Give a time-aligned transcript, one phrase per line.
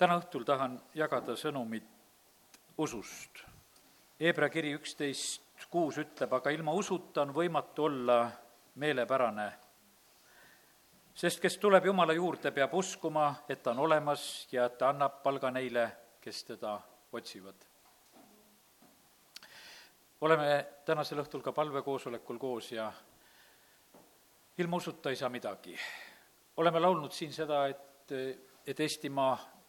[0.00, 1.84] täna õhtul tahan jagada sõnumit
[2.80, 3.42] usust.
[4.20, 8.30] Hebra kiri üksteist kuus ütleb, aga ilma usuta on võimatu olla
[8.80, 9.52] meelepärane.
[11.14, 15.22] sest kes tuleb Jumala juurde, peab uskuma, et ta on olemas ja et ta annab
[15.22, 15.90] palga neile,
[16.20, 16.80] kes teda
[17.12, 17.54] otsivad.
[20.20, 22.92] oleme tänasel õhtul ka palvekoosolekul koos ja
[24.58, 25.76] ilma usuta ei saa midagi.
[26.56, 28.12] oleme laulnud siin seda, et,
[28.66, 29.59] et Eestimaa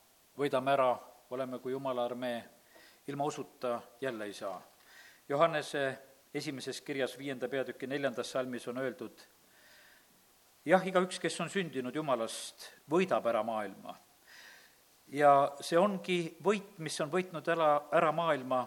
[0.41, 0.91] võidame ära,
[1.29, 2.39] oleme kui Jumala armee,
[3.07, 4.57] ilma usuta jälle ei saa.
[5.29, 5.83] Johannese
[6.33, 9.21] esimeses kirjas viienda peatüki neljandas salmis on öeldud,
[10.65, 13.95] jah, igaüks, kes on sündinud Jumalast, võidab ära maailma.
[15.11, 18.63] ja see ongi võit, mis on võitnud ära, ära maailma,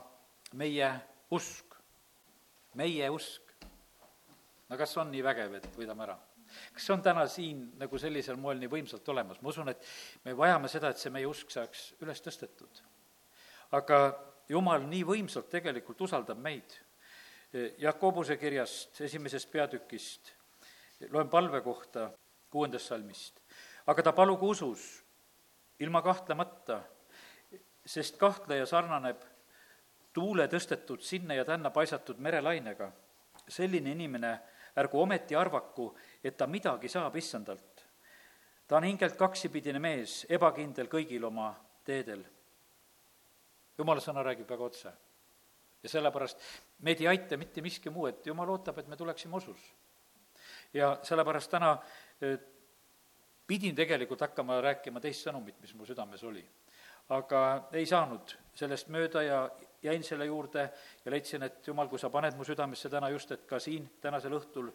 [0.53, 0.91] meie
[1.31, 1.75] usk,
[2.75, 3.55] meie usk.
[4.69, 6.19] no kas on nii vägev, et võidame ära?
[6.73, 9.85] Kas see on täna siin nagu sellisel moel nii võimsalt olemas, ma usun, et
[10.25, 12.83] me vajame seda, et see meie usk saaks üles tõstetud.
[13.75, 13.99] aga
[14.49, 16.81] jumal nii võimsalt tegelikult usaldab meid.
[17.79, 20.33] Jakobuse kirjast, esimesest peatükist,
[21.11, 22.11] loen palve kohta
[22.51, 23.41] kuuendast salmist.
[23.87, 25.05] aga ta palugu usus,
[25.79, 26.81] ilma kahtlemata,
[27.87, 29.23] sest kahtleja sarnaneb
[30.15, 32.93] tuule tõstetud sinna ja tänna paisatud merelainega.
[33.49, 34.39] selline inimene
[34.77, 35.91] ärgu ometi arvaku,
[36.25, 37.85] et ta midagi saab issandalt.
[38.67, 41.53] ta on hingelt kaksipidine mees, ebakindel kõigil oma
[41.85, 42.25] teedel.
[43.79, 44.93] jumala sõna räägib väga otse.
[45.83, 46.41] ja sellepärast
[46.79, 49.75] meid ei aita mitte miski muu, et jumal ootab, et me tuleksime usus.
[50.73, 51.79] ja sellepärast täna
[52.21, 52.39] eh,
[53.47, 56.45] pidin tegelikult hakkama rääkima teist sõnumit, mis mu südames oli.
[57.09, 59.51] aga ei saanud sellest mööda ja
[59.83, 60.71] jäin selle juurde
[61.05, 64.33] ja leidsin, et jumal, kui sa paned mu südamesse täna just, et ka siin tänasel
[64.39, 64.71] õhtul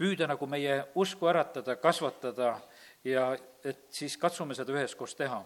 [0.00, 2.54] püüda nagu meie usku äratada, kasvatada
[3.04, 3.30] ja
[3.64, 5.40] et siis katsume seda üheskoos teha.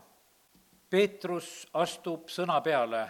[0.91, 3.03] Peetrus astub sõna peale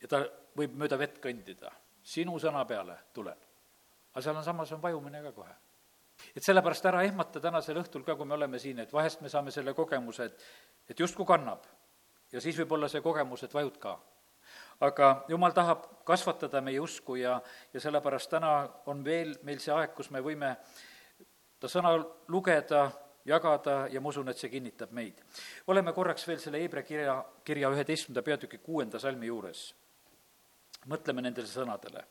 [0.00, 0.22] ja ta
[0.56, 1.72] võib mööda vett kõndida.
[2.02, 3.36] sinu sõna peale tulen.
[4.14, 5.54] aga seal on samas, on vajumine ka kohe.
[6.36, 9.50] et sellepärast ära ehmata tänasel õhtul ka, kui me oleme siin, et vahest me saame
[9.50, 10.44] selle kogemuse, et,
[10.88, 11.66] et justkui kannab.
[12.32, 13.98] ja siis võib olla see kogemus, et vajud ka
[14.80, 17.40] aga jumal tahab kasvatada meie usku ja,
[17.72, 18.54] ja sellepärast täna
[18.86, 20.54] on veel meil see aeg, kus me võime
[21.60, 21.92] ta sõna
[22.32, 22.86] lugeda,
[23.28, 25.20] jagada ja ma usun, et see kinnitab meid.
[25.66, 29.74] oleme korraks veel selle Hebra kirja, kirja üheteistkümnenda peatüki kuuenda salmi juures.
[30.88, 32.04] mõtleme nendele sõnadele.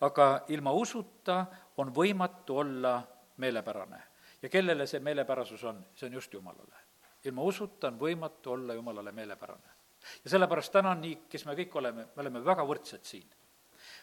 [0.00, 1.46] aga ilma usuta
[1.76, 3.02] on võimatu olla
[3.36, 4.02] meelepärane.
[4.42, 5.84] ja kellele see meelepärasus on?
[5.94, 6.76] see on just Jumalale.
[7.24, 9.73] ilma usuta on võimatu olla Jumalale meelepärane
[10.24, 13.26] ja sellepärast täna on nii, kes me kõik oleme, me oleme väga võrdsed siin.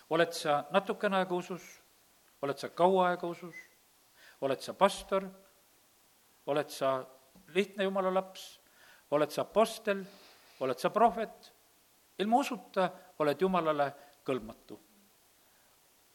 [0.09, 1.63] oled sa natukene aega usus,
[2.41, 3.55] oled sa kaua aega usus,
[4.41, 5.27] oled sa pastor,
[6.45, 7.05] oled sa
[7.55, 8.59] lihtne jumala laps,
[9.11, 10.03] oled sa apostel,
[10.59, 11.51] oled sa prohvet,
[12.19, 13.91] ilma usuta oled jumalale
[14.25, 14.79] kõlbmatu.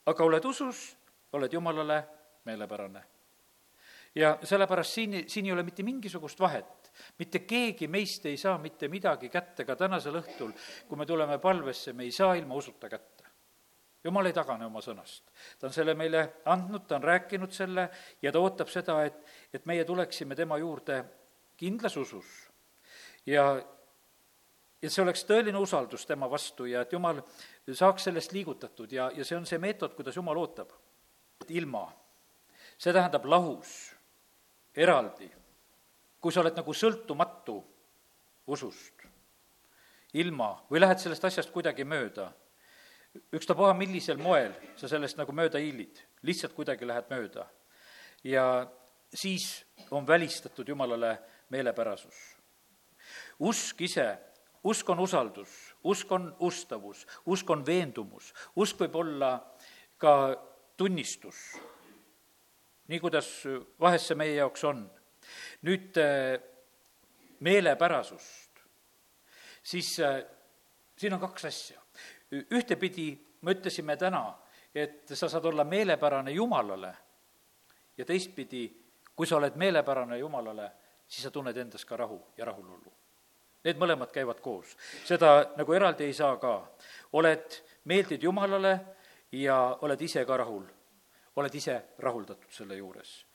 [0.07, 0.97] aga oled usus,
[1.33, 2.05] oled jumalale
[2.45, 3.03] meelepärane.
[4.15, 6.86] ja sellepärast siin, siin ei ole mitte mingisugust vahet,
[7.19, 10.53] mitte keegi meist ei saa mitte midagi kätte ka tänasel õhtul,
[10.89, 13.25] kui me tuleme palvesse, me ei saa ilma usuta kätte.
[14.05, 15.25] jumal ei tagane oma sõnast.
[15.59, 17.89] ta on selle meile andnud, ta on rääkinud selle
[18.23, 21.05] ja ta ootab seda, et, et meie tuleksime tema juurde
[21.57, 22.27] kindlas usus
[23.27, 23.57] ja
[24.83, 27.23] et see oleks tõeline usaldus tema vastu ja et jumal
[27.73, 30.71] saaks sellest liigutatud ja, ja see on see meetod, kuidas jumal ootab.
[31.49, 31.87] ilma,
[32.79, 33.73] see tähendab lahus,
[34.75, 35.31] eraldi
[36.21, 37.57] kui sa oled nagu sõltumatu
[38.47, 39.05] usust,
[40.17, 42.31] ilma, või lähed sellest asjast kuidagi mööda,
[43.35, 47.47] ükstapuha millisel moel sa sellest nagu mööda hiilid, lihtsalt kuidagi lähed mööda.
[48.25, 48.67] ja
[49.15, 51.19] siis on välistatud Jumalale
[51.51, 52.37] meelepärasus.
[53.41, 54.19] usk ise,
[54.65, 59.55] usk on usaldus, usk on ustavus, usk on veendumus, usk võib olla
[59.99, 60.37] ka
[60.77, 61.37] tunnistus,
[62.89, 63.29] nii kuidas
[63.81, 64.91] vahest see meie jaoks on
[65.63, 66.37] nüüd äh,
[67.41, 68.63] meelepärasust,
[69.63, 70.23] siis äh,
[70.97, 71.81] siin on kaks asja.
[72.51, 73.13] ühtepidi
[73.43, 74.35] me ütlesime täna,
[74.75, 76.95] et sa saad olla meelepärane Jumalale
[77.97, 78.67] ja teistpidi,
[79.17, 80.71] kui sa oled meelepärane Jumalale,
[81.09, 82.93] siis sa tunned endas ka rahu ja rahulolu.
[83.65, 86.59] Need mõlemad käivad koos, seda nagu eraldi ei saa ka.
[87.13, 88.81] oled, meeldid Jumalale
[89.33, 90.67] ja oled ise ka rahul,
[91.37, 93.27] oled ise rahuldatud selle juures.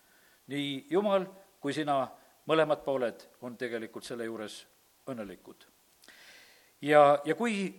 [0.48, 1.26] nii Jumal
[1.62, 2.02] kui sina,
[2.50, 4.58] mõlemad pooled on tegelikult selle juures
[5.12, 5.66] õnnelikud.
[6.82, 7.70] ja, ja kui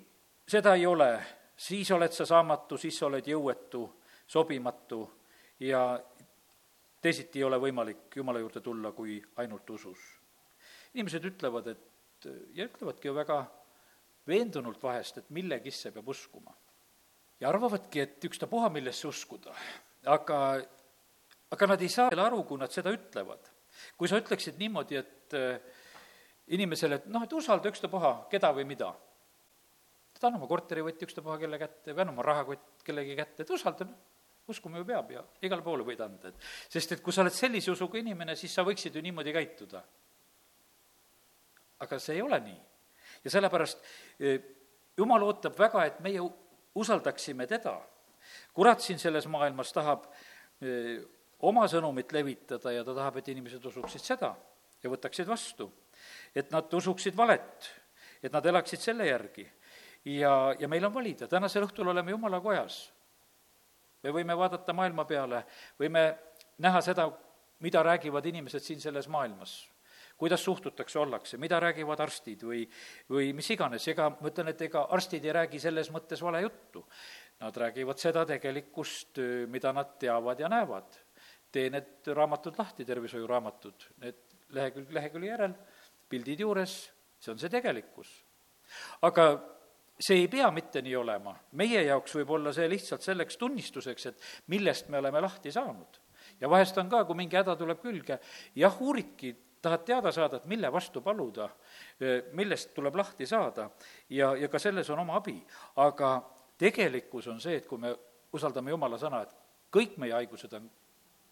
[0.49, 1.11] seda ei ole,
[1.56, 3.84] siis oled sa saamatu, siis sa oled jõuetu,
[4.26, 5.02] sobimatu
[5.61, 5.82] ja
[7.02, 9.99] teisiti ei ole võimalik Jumala juurde tulla kui ainult usus.
[10.94, 13.43] inimesed ütlevad, et ja ütlevadki ju väga
[14.28, 16.55] veendunult vahest, et millegisse peab uskuma.
[17.40, 19.55] ja arvavadki, et ükstapuha, millesse uskuda,
[20.06, 20.38] aga,
[21.50, 23.50] aga nad ei saa veel aru, kui nad seda ütlevad.
[23.97, 25.59] Kui sa ütleksid niimoodi, et äh,
[26.55, 28.93] inimesele, et noh, et usalda ükstapuha keda või mida,
[30.23, 33.89] ta on oma korterivõtti ükstapuha kelle kätte või on oma rahakott kellegi kätte, et usalda,
[33.89, 34.11] noh,
[34.53, 37.73] uskuma ju peab ja igale poole võid anda, et sest et kui sa oled sellise
[37.73, 39.83] usuga inimene, siis sa võiksid ju niimoodi käituda.
[41.83, 42.61] aga see ei ole nii
[43.25, 43.81] ja sellepärast
[44.21, 44.37] e,
[44.97, 46.23] jumal ootab väga, et meie
[46.75, 47.81] usaldaksime teda.
[48.55, 50.07] kurat siin selles maailmas tahab
[50.61, 51.01] e,
[51.43, 54.35] oma sõnumit levitada ja ta tahab, et inimesed usuksid seda
[54.83, 55.71] ja võtaksid vastu.
[56.35, 57.71] et nad usuksid valet,
[58.23, 59.49] et nad elaksid selle järgi.
[60.05, 62.93] ja, ja meil on valida, tänasel õhtul oleme Jumala kojas.
[64.03, 65.44] me võime vaadata maailma peale,
[65.79, 66.19] võime
[66.59, 67.11] näha seda,
[67.61, 69.73] mida räägivad inimesed siin selles maailmas
[70.23, 72.61] kuidas suhtutakse, ollakse, mida räägivad arstid või,
[73.11, 76.85] või mis iganes, ega ma ütlen, et ega arstid ei räägi selles mõttes vale juttu.
[77.43, 79.19] Nad räägivad seda tegelikkust,
[79.50, 80.95] mida nad teavad ja näevad.
[81.52, 84.20] Tee need raamatud lahti, tervishoiuraamatud, need
[84.56, 85.56] lehekülg lehekülje järel,
[86.08, 86.76] pildid juures,
[87.20, 88.10] see on see tegelikkus.
[89.02, 89.26] aga
[90.00, 94.26] see ei pea mitte nii olema, meie jaoks võib olla see lihtsalt selleks tunnistuseks, et
[94.52, 96.00] millest me oleme lahti saanud.
[96.40, 98.19] ja vahest on ka, kui mingi häda tuleb külge,
[98.54, 101.49] jah, uuridki tahad teada saada, et mille vastu paluda,
[102.34, 103.69] millest tuleb lahti saada
[104.10, 105.38] ja, ja ka selles on oma abi.
[105.76, 106.16] aga
[106.58, 107.94] tegelikkus on see, et kui me
[108.32, 109.34] usaldame Jumala sõna, et
[109.72, 110.70] kõik meie haigused on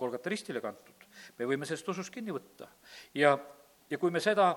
[0.01, 1.07] Kolgata ristile kantud,
[1.39, 2.69] me võime sellest usust kinni võtta.
[3.15, 3.35] ja,
[3.91, 4.55] ja kui me seda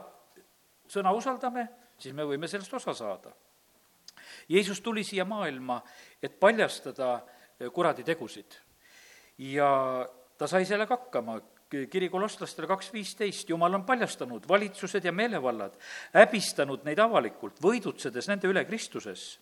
[0.87, 1.67] sõna usaldame,
[1.99, 3.33] siis me võime sellest osa saada.
[4.49, 5.81] Jeesus tuli siia maailma,
[6.21, 7.17] et paljastada
[7.73, 8.59] kuradi tegusid.
[9.37, 9.69] ja
[10.37, 11.39] ta sai sellega hakkama,
[11.89, 15.77] kiri kolosslastele kaks viisteist, Jumal on paljastanud valitsused ja meelevallad,
[16.13, 19.39] häbistanud neid avalikult, võidutsedes nende üle Kristuses.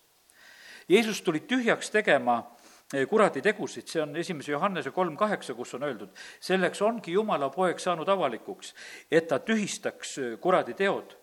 [0.90, 2.61] Jeesus tuli tühjaks tegema eh,
[3.10, 6.12] kuradi tegusid, see on esimese Johannese kolm kaheksa, kus on öeldud,
[6.44, 8.74] selleks ongi Jumala poeg saanud avalikuks,
[9.12, 11.18] et ta tühistaks eh, kuradi teod.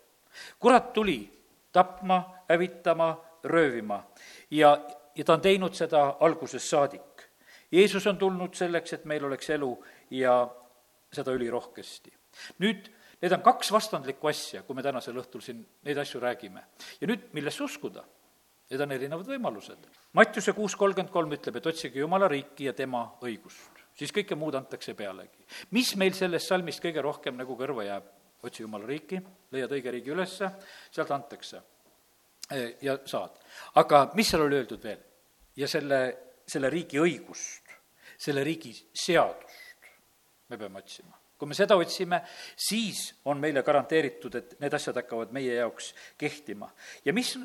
[0.58, 1.18] kurat tuli
[1.72, 4.02] tapma, hävitama, röövima
[4.50, 4.78] ja,
[5.14, 7.24] ja ta on teinud seda algusest saadik.
[7.72, 9.72] Jeesus on tulnud selleks, et meil oleks elu
[10.10, 10.48] ja
[11.12, 12.12] seda ülirohkesti.
[12.64, 12.88] nüüd,
[13.20, 16.64] need on kaks vastandlikku asja, kui me tänasel õhtul siin neid asju räägime.
[17.00, 18.04] ja nüüd, millesse uskuda?
[18.68, 19.86] Need on erinevad võimalused.
[20.18, 24.58] Mattiuse kuus kolmkümmend kolm ütleb, et otsige Jumala riiki ja tema õigust, siis kõike muud
[24.58, 25.46] antakse pealegi.
[25.70, 28.14] mis meil sellest salmist kõige rohkem nagu kõrva jääb?
[28.42, 29.18] otsi Jumala riiki,
[29.50, 30.50] leiad õige riigi ülesse,
[30.90, 31.62] sealt antakse
[32.80, 33.38] ja saad.
[33.74, 35.00] aga mis seal oli öeldud veel?
[35.56, 36.00] ja selle,
[36.46, 37.72] selle riigi õigust,
[38.18, 39.64] selle riigi seadust
[40.48, 41.16] me peame otsima.
[41.38, 42.22] kui me seda otsime,
[42.56, 46.70] siis on meile garanteeritud, et need asjad hakkavad meie jaoks kehtima.
[47.04, 47.36] ja mis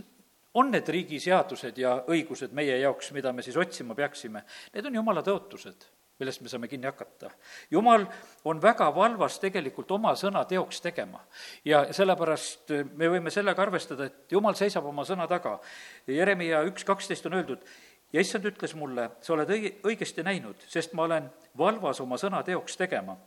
[0.53, 4.43] on need riigi seadused ja õigused meie jaoks, mida me siis otsima peaksime?
[4.73, 5.87] Need on jumala tõotused,
[6.21, 7.31] millest me saame kinni hakata.
[7.71, 8.05] jumal
[8.45, 11.23] on väga valvas tegelikult oma sõna teoks tegema.
[11.65, 15.59] ja sellepärast me võime sellega arvestada, et jumal seisab oma sõna taga.
[16.07, 17.65] Jeremiah üks kaksteist on öeldud,
[18.13, 22.43] ja issand ütles mulle, sa oled õi-, õigesti näinud, sest ma olen valvas oma sõna
[22.45, 23.17] teoks tegema.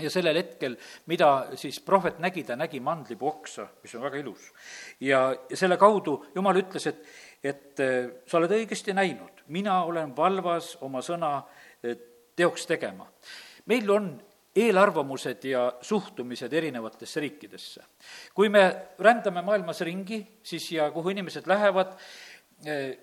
[0.00, 0.76] Ja sellel hetkel,
[1.10, 4.50] mida siis prohvet nägi, ta nägi mandlipuu oksa, mis on väga ilus.
[5.00, 5.20] ja,
[5.50, 7.02] ja selle kaudu Jumal ütles, et,
[7.42, 11.96] et äh, sa oled õigesti näinud, mina olen valvas oma sõna äh,
[12.36, 13.08] teoks tegema.
[13.66, 14.10] meil on
[14.56, 17.82] eelarvamused ja suhtumised erinevatesse riikidesse.
[18.34, 21.96] kui me rändame maailmas ringi, siis ja kuhu inimesed lähevad,
[22.66, 22.96] äh,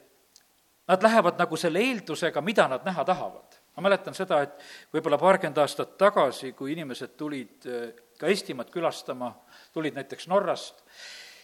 [0.88, 3.52] Nad lähevad nagu selle eeldusega, mida nad näha tahavad.
[3.75, 4.60] Ma mäletan seda, et
[4.94, 7.89] võib-olla paarkümmend aastat tagasi, kui inimesed tulid äh,
[8.20, 9.32] ka Eestimaad külastama,
[9.74, 10.84] tulid näiteks Norrast,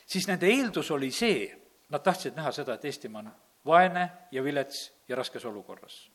[0.06, 1.50] siis nende eeldus oli see,
[1.90, 3.34] nad tahtsid näha seda, et Eestimaa on
[3.66, 6.06] vaene ja vilets ja raskes olukorras.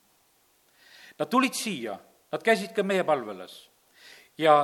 [1.19, 1.99] Nad tulid siia,
[2.33, 3.59] nad käisid ka meie palvelas
[4.39, 4.57] ja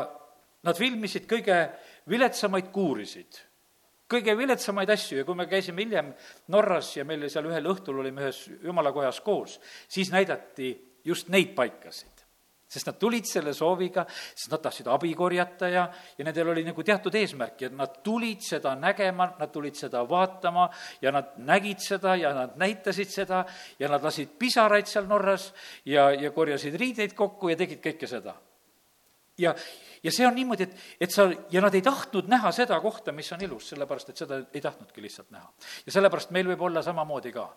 [0.66, 1.62] nad filmisid kõige
[2.10, 3.44] viletsamaid kuurisid
[4.10, 6.08] kõige viletsamaid asju ja kui me käisime hiljem
[6.50, 10.72] Norras ja meil seal ühel õhtul olime ühes jumalakojas koos, siis näidati
[11.04, 12.20] just neid paikasid
[12.70, 15.84] sest nad tulid selle sooviga, sest nad tahtsid abi korjata ja,
[16.18, 20.68] ja nendel oli nagu teatud eesmärk ja nad tulid seda nägema, nad tulid seda vaatama
[21.02, 23.42] ja nad nägid seda ja nad näitasid seda
[23.80, 25.50] ja nad lasid pisaraid seal Norras
[25.84, 28.36] ja, ja korjasid riideid kokku ja tegid kõike seda.
[29.40, 29.54] ja,
[30.04, 33.32] ja see on niimoodi, et, et sa, ja nad ei tahtnud näha seda kohta, mis
[33.34, 35.50] on ilus, sellepärast et seda ei tahtnudki lihtsalt näha.
[35.86, 37.50] ja sellepärast meil võib olla samamoodi ka.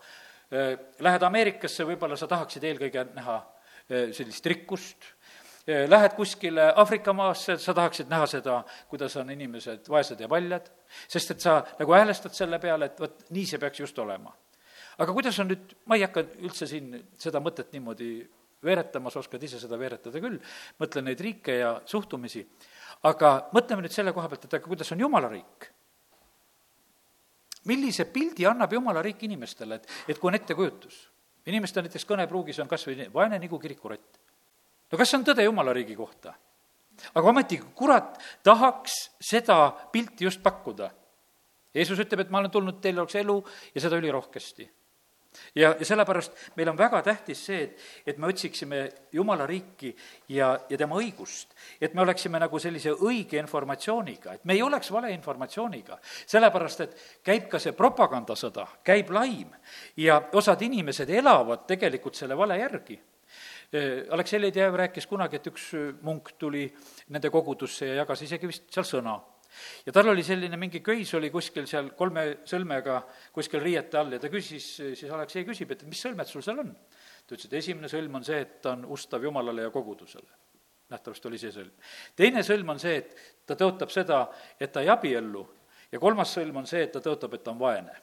[0.50, 3.40] Lähed Ameerikasse, võib-olla sa tahaksid eelkõige näha
[3.88, 5.08] sellist rikkust,
[5.64, 8.58] Lähed kuskile Aafrika maasse, sa tahaksid näha seda,
[8.88, 10.66] kuidas on inimesed vaesed ja paljad,
[11.08, 14.34] sest et sa nagu häälestad selle peale, et vot nii see peaks just olema.
[14.98, 18.10] aga kuidas on nüüd, ma ei hakka üldse siin seda mõtet niimoodi
[18.62, 20.36] veeretama, sa oskad ise seda veeretada küll,
[20.78, 22.44] mõtle neid riike ja suhtumisi,
[23.08, 25.72] aga mõtleme nüüd selle koha pealt, et aga kuidas on Jumala riik
[27.70, 31.10] millise pildi annab Jumala riik inimestele, et, et kui on ettekujutus?
[31.46, 34.20] inimeste näiteks kõnepruugis on kas või vaene nagu kirikurott.
[34.92, 36.34] no kas see on tõde Jumala riigi kohta?
[37.14, 39.58] aga ometigi kurat tahaks seda
[39.92, 40.90] pilti just pakkuda.
[41.74, 43.34] Jeesus ütleb, et ma olen tulnud, teil oleks elu
[43.74, 44.68] ja seda ülirohkesti
[45.54, 49.94] ja, ja sellepärast meil on väga tähtis see, et, et me otsiksime Jumala riiki
[50.28, 51.54] ja, ja tema õigust.
[51.80, 55.98] et me oleksime nagu sellise õige informatsiooniga, et me ei oleks valeinformatsiooniga.
[56.26, 59.50] sellepärast, et käib ka see propagandasõda, käib laim
[59.96, 63.00] ja osad inimesed elavad tegelikult selle vale järgi
[64.10, 65.70] Aleksei Leedjev rääkis kunagi, et üks
[66.06, 66.68] munk tuli
[67.10, 69.16] nende kogudusse ja jagas isegi vist seal sõna
[69.86, 73.00] ja tal oli selline mingi köis oli kuskil seal kolme sõlmega
[73.34, 76.72] kuskil riiete all ja ta küsis, siis Aleksei küsib, et mis sõlmed sul seal on?
[77.24, 80.30] ta ütles, et esimene sõlm on see, et ta on ustav Jumalale ja kogudusele.
[80.92, 81.72] nähtavasti oli see sõlm.
[82.16, 83.14] teine sõlm on see, et
[83.46, 84.26] ta tõotab seda,
[84.60, 85.46] et ta ei abiellu
[85.92, 87.94] ja kolmas sõlm on see, et ta tõotab, et ta on vaene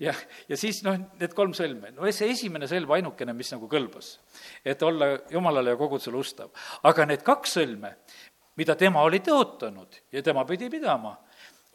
[0.00, 0.14] ja,
[0.48, 4.14] ja siis noh, need kolm sõlme, no see esimene sõlm ainukene, mis nagu kõlbas,
[4.64, 6.52] et olla Jumalale ja kogudusele ustav.
[6.88, 7.94] aga need kaks sõlme,
[8.56, 11.14] mida tema oli tõotanud ja tema pidi pidama,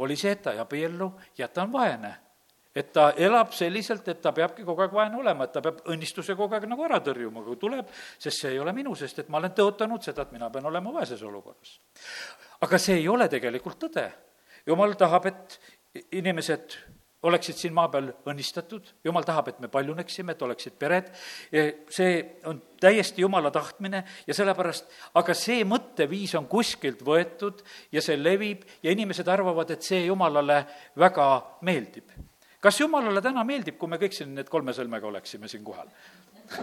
[0.03, 2.15] oli see, et ta ei abiellu ja ta on vaene.
[2.77, 6.35] et ta elab selliselt, et ta peabki kogu aeg vaene olema, et ta peab õnnistuse
[6.37, 7.87] kogu aeg nagu ära tõrjuma, kui tuleb,
[8.21, 10.93] sest see ei ole minu, sest et ma olen tõotanud seda, et mina pean olema
[10.93, 11.79] vaeses olukorras.
[12.61, 14.11] aga see ei ole tegelikult tõde.
[14.65, 15.59] jumal tahab, et
[16.11, 16.77] inimesed
[17.23, 21.09] oleksid siin maa peal õnnistatud, jumal tahab, et me paljuneksime, et oleksid pered,
[21.89, 22.11] see
[22.49, 28.67] on täiesti jumala tahtmine ja sellepärast, aga see mõtteviis on kuskilt võetud ja see levib
[28.85, 30.63] ja inimesed arvavad, et see jumalale
[30.97, 31.27] väga
[31.65, 32.13] meeldib.
[32.61, 35.89] kas jumalale täna meeldib, kui me kõik siin need kolme sõlmega oleksime siin kohal?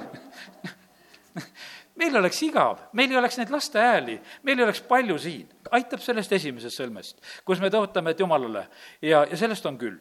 [1.94, 5.46] Meil oleks igav, meil ei oleks neid laste hääli, meil ei oleks palju siin.
[5.70, 8.66] aitab sellest esimesest sõlmest, kus me tõotame, et jumalale.
[9.02, 10.00] Ja, ja sellest on küll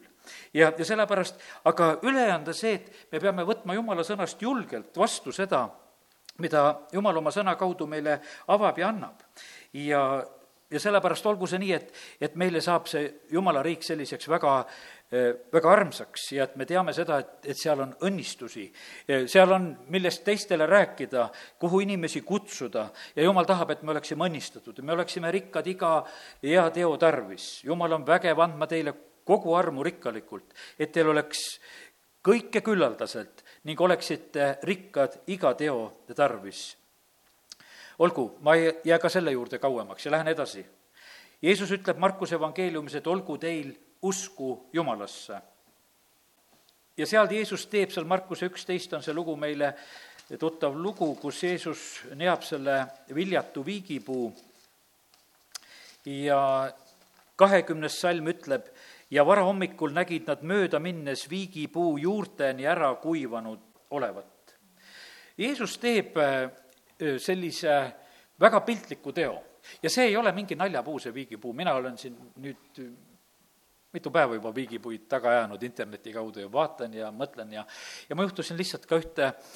[0.54, 5.66] ja, ja sellepärast, aga ülejäänud see, et me peame võtma jumala sõnast julgelt vastu seda,
[6.38, 9.22] mida jumal oma sõna kaudu meile avab ja annab.
[9.72, 10.24] ja,
[10.70, 14.58] ja sellepärast olgu see nii, et, et meile saab see jumala riik selliseks väga
[15.52, 18.64] väga armsaks ja et me teame seda, et, et seal on õnnistusi,
[19.30, 21.28] seal on, millest teistele rääkida,
[21.60, 25.94] kuhu inimesi kutsuda ja jumal tahab, et me oleksime õnnistatud, me oleksime rikkad iga
[26.42, 27.62] hea teo tarvis.
[27.64, 31.42] jumal on vägev andma teile kogu armu rikkalikult, et teil oleks
[32.24, 36.76] kõike küllaldaselt ning oleksite rikkad iga teo tarvis.
[37.98, 40.66] olgu, ma ei jää ka selle juurde kauemaks ja lähen edasi.
[41.42, 45.40] Jeesus ütleb Markuse evangeeliumis, et olgu teil usku Jumalasse.
[46.96, 49.74] ja seal Jeesus teeb, seal Markuse üksteist on see lugu meile
[50.38, 54.32] tuttav lugu, kus Jeesus neab selle viljatu viigipuu
[56.04, 56.72] ja
[57.36, 58.66] kahekümnes salm ütleb,
[59.10, 64.56] ja varahommikul nägid nad mööda minnes viigipuu juurteni ära kuivanud olevat.
[65.38, 66.50] Jeesus teeb äh,
[67.18, 67.78] sellise
[68.40, 69.38] väga piltliku teo
[69.82, 72.82] ja see ei ole mingi naljapuu, see viigipuu, mina olen siin nüüd
[73.94, 77.64] mitu päeva juba viigipuid taga ajanud interneti kaudu ja vaatan ja mõtlen ja,
[78.08, 79.54] ja ma juhtusin lihtsalt ka ühte äh,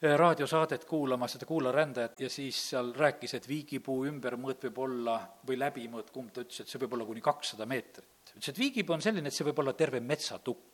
[0.00, 6.08] raadiosaadet kuulama, seda kuularändajat, ja siis seal rääkis, et viigipuu ümbermõõt võib olla või läbimõõt,
[6.14, 9.28] kumb ta ütles, et see võib olla kuni kakssada meetrit ütles, et viigipuu on selline,
[9.28, 10.66] et see võib olla terve metsatukk.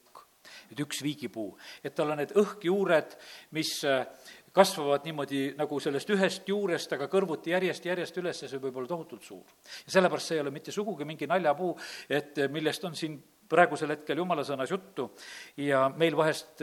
[0.71, 3.17] et üks viigipuu, et tal on need õhkjuured,
[3.59, 4.07] mis äh,
[4.55, 8.89] kasvavad niimoodi nagu sellest ühest juurest, aga kõrvuti järjest, järjest üles ja see võib olla
[8.89, 9.57] tohutult suur.
[9.87, 11.75] ja sellepärast see ei ole mitte sugugi mingi naljapuu,
[12.09, 13.19] et äh, millest on siin
[13.49, 15.11] praegusel hetkel jumala sõnas juttu
[15.63, 16.63] ja meil vahest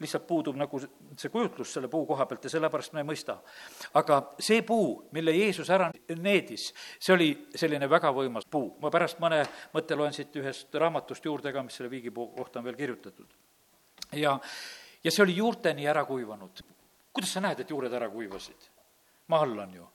[0.00, 3.38] lihtsalt puudub nagu see kujutlus selle puu koha pealt ja sellepärast me ei mõista.
[3.98, 5.90] aga see puu, mille Jeesus ära
[6.22, 6.68] needis,
[7.00, 8.76] see oli selline väga võimas puu.
[8.80, 9.42] ma pärast mõne
[9.74, 13.34] mõtte loen siit ühest raamatust juurde ka, mis selle viigipuu kohta on veel kirjutatud.
[14.12, 14.38] ja,
[15.04, 16.62] ja see oli juurteni ära kuivanud.
[17.12, 18.70] kuidas sa näed, et juured ära kuivasid?
[19.26, 19.88] maa all on ju.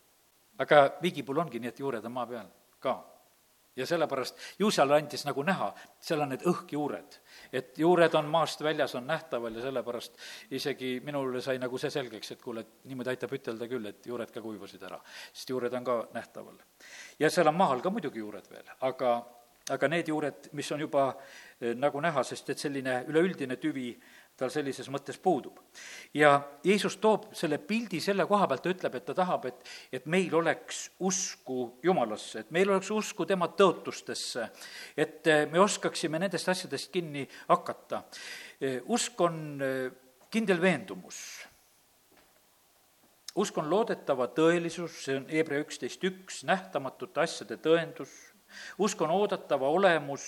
[0.58, 3.00] aga viigipuul ongi nii, et juured on maa peal ka
[3.76, 7.20] ja sellepärast ju seal andis nagu näha, seal on need õhkjuured.
[7.52, 10.18] et juured on maast väljas, on nähtaval ja sellepärast
[10.52, 14.32] isegi minule sai nagu see selgeks, et kuule, et niimoodi aitab ütelda küll, et juured
[14.32, 15.00] ka kuivasid ära,
[15.34, 16.58] sest juured on ka nähtaval.
[17.20, 19.16] ja seal on maa all ka muidugi juured veel, aga
[19.72, 21.06] aga need juured, mis on juba
[21.62, 23.94] eh, nagu näha, sest et selline üleüldine tüvi
[24.38, 25.60] tal sellises mõttes puudub.
[26.14, 30.06] ja Jeesus toob selle pildi selle koha pealt, ta ütleb, et ta tahab, et, et
[30.06, 34.50] meil oleks usku Jumalasse, et meil oleks usku tema tõotustesse,
[34.98, 38.04] et eh, me oskaksime nendest asjadest kinni hakata.
[38.60, 39.40] Eh, usk on
[40.34, 41.24] kindel veendumus
[43.40, 48.12] usk on loodetava tõelisus, see on Hebra üksteist üks, nähtamatute asjade tõendus,
[48.78, 50.26] usk on oodatava olemus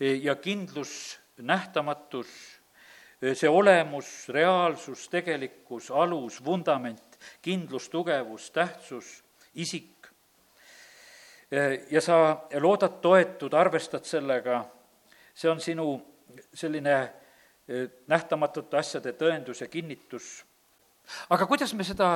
[0.00, 2.30] ja kindlus, nähtamatus,
[3.22, 9.22] see olemus, reaalsus, tegelikkus, alus, vundament, kindlus, tugevus, tähtsus,
[9.54, 10.08] isik.
[11.90, 12.16] Ja sa
[12.60, 14.62] loodad toetuda, arvestad sellega,
[15.34, 15.86] see on sinu
[16.54, 16.96] selline
[18.08, 20.40] nähtamatute asjade tõendus ja kinnitus.
[21.30, 22.08] Aga kuidas me seda,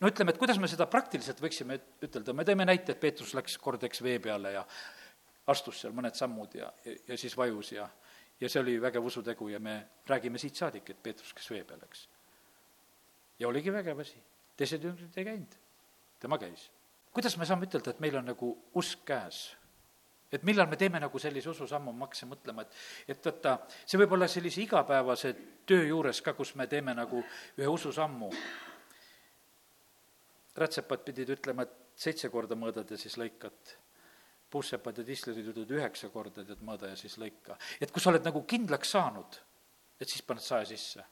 [0.00, 3.58] no ütleme, et kuidas me seda praktiliselt võiksime ütelda, me tõime näite, et Peetrus läks
[3.60, 4.64] kord, eks, vee peale ja
[5.52, 7.88] astus seal mõned sammud ja, ja, ja siis vajus ja,
[8.40, 9.76] ja see oli vägev usutegu ja me
[10.08, 12.08] räägime siit saadik, et Peetrus käis vee peal, eks.
[13.38, 14.18] ja oligi vägev asi,
[14.56, 15.54] teised jüngrid ei käinud,
[16.20, 16.70] tema käis.
[17.12, 19.56] kuidas me saame ütelda, et meil on nagu usk käes?
[20.32, 22.78] et millal me teeme nagu sellise ususammu, ma hakkasin mõtlema, et,
[23.14, 25.32] et vaata, see võib olla sellise igapäevase
[25.66, 27.22] töö juures ka, kus me teeme nagu
[27.56, 28.30] ühe ususammu.
[30.56, 33.76] rätsepad pidid ütlema, et seitse korda mõõdad ja siis lõikad.
[34.50, 37.58] Puussepad ja tislerid ütlevad üheksa korda, tead, mõõda ja siis lõika.
[37.80, 39.40] et kui sa oled nagu kindlaks saanud,
[40.00, 41.04] et siis paned sae sisse.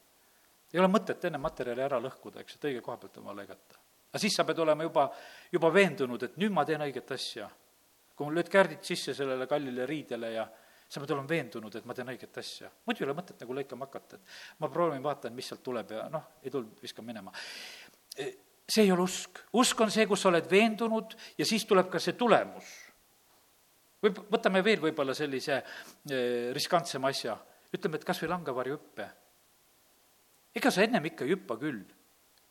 [0.72, 3.82] ei ole mõtet enne materjali ära lõhkuda, eks, et õige koha pealt vaja lõigata.
[4.10, 5.10] aga siis sa pead olema juba,
[5.52, 7.50] juba veendunud, et nüüd ma teen õiget asja
[8.14, 10.46] kui mul lööd kärdid sisse sellele kallile riidele ja
[10.86, 12.70] sa pead olema veendunud, et ma teen õiget asja.
[12.86, 16.06] muidu ei ole mõtet nagu lõikama hakata, et ma proovin, vaatan, mis sealt tuleb ja
[16.12, 17.32] noh, ei tulnud, viskan minema.
[18.14, 18.28] E,
[18.70, 19.42] see ei ole usk.
[19.58, 22.70] usk on see, kus sa oled veendunud ja siis tuleb ka see tulemus.
[24.04, 26.18] Või võtame veel võib-olla sellise e,
[26.54, 27.36] riskantsema asja,
[27.74, 29.08] ütleme, et kas või langevarjuhüppe.
[30.54, 31.80] ega sa ennem ikka ei hüppa küll,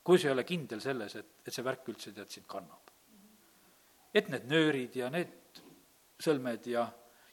[0.04, 2.92] kui sa ei ole kindel selles, et, et see värk üldse tead sind kannab.
[4.14, 5.62] et need nöörid ja need
[6.22, 6.86] sõlmed ja,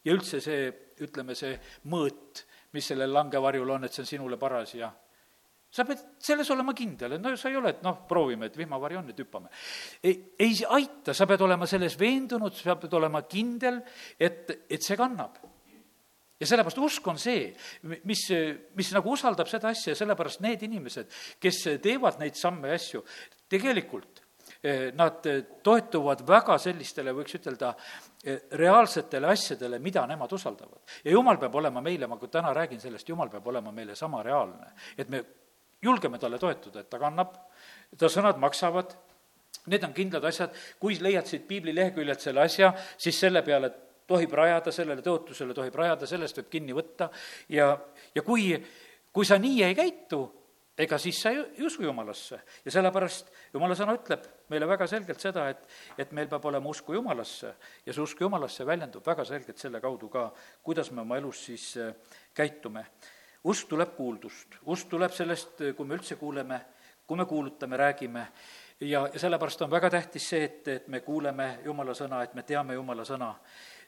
[0.04, 1.56] ja üldse see, ütleme, see
[1.92, 4.90] mõõt, mis sellel langevarjul on, et see on sinule paras ja
[5.70, 8.98] sa pead selles olema kindel, et no sa ei ole, et noh, proovime, et vihmavari
[8.98, 9.50] on, et hüppame.
[10.02, 13.82] ei, ei aita, sa pead olema selles veendunud, sa pead olema kindel,
[14.18, 15.38] et, et see kannab.
[16.40, 17.50] ja sellepärast usk on see,
[18.08, 18.24] mis,
[18.76, 23.04] mis nagu usaldab seda asja ja sellepärast need inimesed, kes teevad neid samme ja asju,
[23.50, 24.24] tegelikult
[24.62, 25.24] Eh, nad
[25.62, 27.70] toetuvad väga sellistele, võiks ütelda,
[28.24, 30.82] eh, reaalsetele asjadele, mida nemad usaldavad.
[31.04, 34.66] ja jumal peab olema meile, ma täna räägin sellest, jumal peab olema meile sama reaalne.
[34.98, 35.24] et me
[35.82, 37.36] julgeme talle toetuda, et ta kannab,
[37.98, 38.96] ta sõnad maksavad,
[39.70, 43.72] need on kindlad asjad, kui leiad siit piibli leheküljelt selle asja, siis selle peale
[44.10, 47.10] tohib rajada, sellele tõotusele tohib rajada, sellest võib kinni võtta.
[47.52, 47.72] Ja,
[48.14, 48.52] ja kui,
[49.12, 50.24] kui sa nii ei käitu,
[50.80, 52.40] ega siis sa ei, ei usu Jumalasse.
[52.64, 55.62] ja sellepärast Jumala sõna ütleb meile väga selgelt seda, et,
[55.98, 57.54] et meil peab olema usku Jumalasse.
[57.86, 60.30] Ja see usk Jumalasse väljendub väga selgelt selle kaudu ka,
[60.62, 61.94] kuidas me oma elus siis äh,
[62.34, 62.86] käitume.
[63.44, 66.60] Usk tuleb kuuldust, usk tuleb sellest, kui me üldse kuuleme,
[67.06, 68.26] kui me kuulutame, räägime,
[68.80, 72.44] ja, ja sellepärast on väga tähtis see, et, et me kuuleme Jumala sõna, et me
[72.46, 73.34] teame Jumala sõna.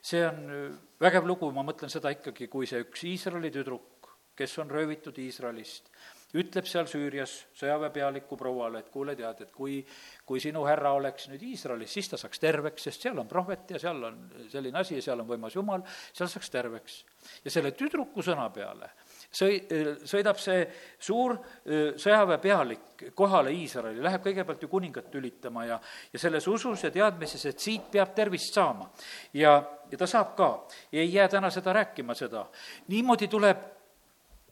[0.03, 4.57] see on äh, vägev lugu, ma mõtlen seda ikkagi, kui see üks Iisraeli tüdruk, kes
[4.59, 5.91] on röövitud Iisraelist,
[6.33, 9.77] ütleb seal Süürias sõjaväepealiku prouale, et kuule, tead, et kui,
[10.25, 13.79] kui sinu härra oleks nüüd Iisraelis, siis ta saaks terveks, sest seal on prohvet ja
[13.79, 14.17] seal on
[14.49, 17.03] selline asi ja seal on võimas Jumal, seal saaks terveks.
[17.45, 18.89] ja selle tüdruku sõna peale
[19.33, 19.59] sõi-,
[20.07, 20.63] sõidab see
[20.99, 25.79] suur sõjaväepealik kohale Iisraeli, läheb kõigepealt ju kuningat tülitama ja,
[26.13, 28.89] ja selles usus ja teadmises, et siit peab tervist saama.
[29.33, 29.57] ja,
[29.91, 30.49] ja ta saab ka,
[30.93, 32.45] ei jää täna seda rääkima, seda.
[32.87, 33.69] niimoodi tuleb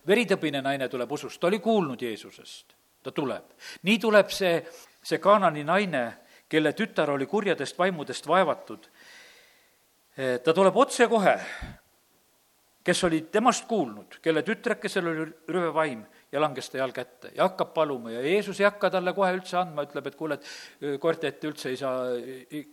[0.08, 3.54] veritõbine naine tuleb usust, ta oli kuulnud Jeesusest, ta tuleb.
[3.84, 4.62] nii tuleb see,
[5.04, 6.06] see Kaanani naine,
[6.50, 8.88] kelle tütar oli kurjadest vaimudest vaevatud.
[10.44, 11.38] ta tuleb otsekohe,
[12.84, 17.74] kes oli temast kuulnud, kelle tütrekesel oli röövaim ja langes ta jalg kätte ja hakkab
[17.74, 21.50] paluma ja Jeesus ei hakka talle kohe üldse andma, ütleb, et kuule, et koerte ette
[21.50, 22.15] üldse ei saa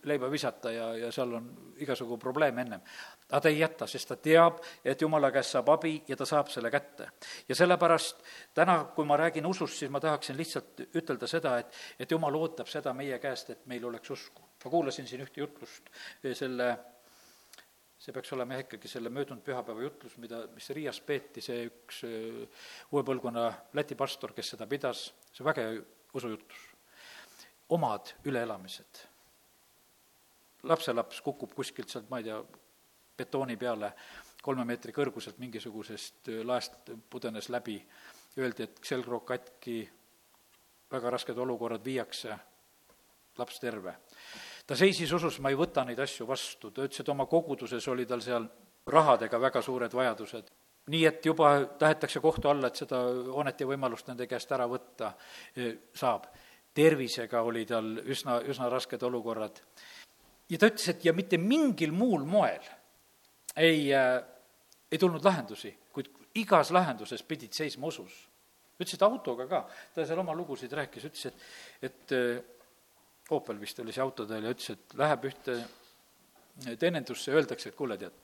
[0.08, 1.48] leiba visata ja, ja seal on
[1.84, 2.82] igasugu probleeme ennem.
[3.28, 6.48] aga ta ei jäta, sest ta teab, et jumala käest saab abi ja ta saab
[6.48, 7.10] selle kätte.
[7.48, 8.22] ja sellepärast
[8.54, 12.68] täna, kui ma räägin usust, siis ma tahaksin lihtsalt ütelda seda, et, et jumal ootab
[12.68, 14.42] seda meie käest, et meil oleks usku.
[14.64, 15.90] ma kuulasin siin ühte jutlust
[16.32, 16.76] selle
[17.98, 22.02] see peaks olema jah ikkagi selle möödunud pühapäeva jutlus, mida, mis Riias peeti, see üks
[22.06, 25.82] äh, uue põlvkonna Läti pastor, kes seda pidas, see vägev
[26.14, 26.66] usujutlus.
[27.68, 29.02] omad üleelamised.
[30.62, 32.38] lapselaps kukub kuskilt sealt, ma ei tea,
[33.18, 33.92] betooni peale
[34.42, 37.76] kolme meetri kõrguselt mingisugusest laest pudenes läbi,
[38.38, 39.80] öeldi, et selgroog katki,
[40.90, 42.36] väga rasked olukorrad viiakse,
[43.38, 43.96] laps terve.
[44.68, 48.04] Ta seisis usus, ma ei võta neid asju vastu, ta ütles, et oma koguduses oli
[48.06, 48.44] tal seal
[48.88, 50.50] rahadega väga suured vajadused.
[50.88, 51.50] nii et juba
[51.80, 53.00] tahetakse kohtu alla, et seda
[53.32, 55.12] hoonet ja võimalust nende käest ära võtta
[55.94, 56.28] saab.
[56.74, 59.60] tervisega oli tal üsna, üsna rasked olukorrad.
[60.48, 62.64] ja ta ütles, et ja mitte mingil muul moel
[63.56, 64.22] ei äh,,
[64.92, 68.28] ei tulnud lahendusi, kuid igas lahenduses pidid seisma usus.
[68.78, 71.42] ütles, et autoga ka, ta seal oma lugusid rääkis, ütles, et,
[71.82, 72.57] et äh,
[73.36, 75.58] Opel vist oli see auto tal ja ütles, et läheb ühte
[76.80, 78.14] teenindusse, öeldakse, et kuule, tead,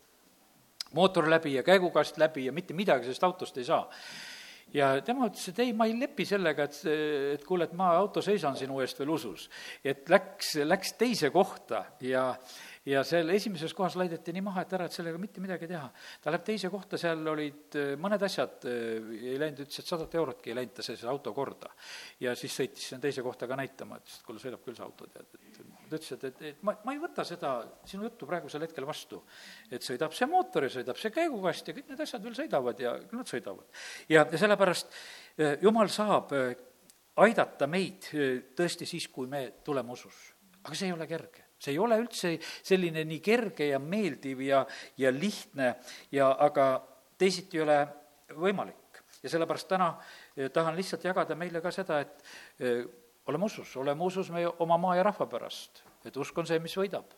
[0.96, 3.84] mootor läbi ja käigukast läbi ja mitte midagi sellest autost ei saa.
[4.74, 6.80] ja tema ütles, et ei, ma ei lepi sellega, et,
[7.34, 9.48] et kuule, et ma auto seisan sinu eest veel usus.
[9.84, 12.30] et läks, läks teise kohta ja,
[12.88, 15.86] ja seal esimeses kohas laideti nii maha, et ära, et sellega mitte midagi teha.
[16.22, 20.16] ta läheb teise kohta, seal olid äh, mõned asjad, äh, ei läinud, ütles, et sadat
[20.20, 21.70] eurotki ei läinud ta see auto korda.
[22.20, 25.08] ja siis sõitis sinna teise kohta ka näitama, ütles, et kuule, sõidab küll see auto,
[25.12, 27.54] tead, et ta ütles, et, et, et ma, ma ei võta seda
[27.88, 29.22] sinu juttu praegusel hetkel vastu.
[29.70, 32.98] et sõidab see mootor ja sõidab see käigukast ja kõik need asjad veel sõidavad ja
[33.06, 33.64] küll nad sõidavad.
[34.12, 36.36] ja, ja sellepärast äh, jumal saab
[37.24, 38.10] aidata meid
[38.58, 40.34] tõesti siis, kui me tuleme usus.
[40.64, 44.64] aga see ei ole kerge see ei ole üldse selline nii kerge ja meeldiv ja,
[45.00, 45.74] ja lihtne
[46.12, 46.68] ja aga
[47.18, 47.78] teisiti ei ole
[48.40, 49.02] võimalik.
[49.22, 49.94] ja sellepärast täna
[50.36, 52.24] eh, tahan lihtsalt jagada meile ka seda, et
[52.60, 52.84] eh,
[53.26, 56.76] oleme usus, oleme usus meie oma maa ja rahva pärast, et usk on see, mis
[56.76, 57.14] võidab.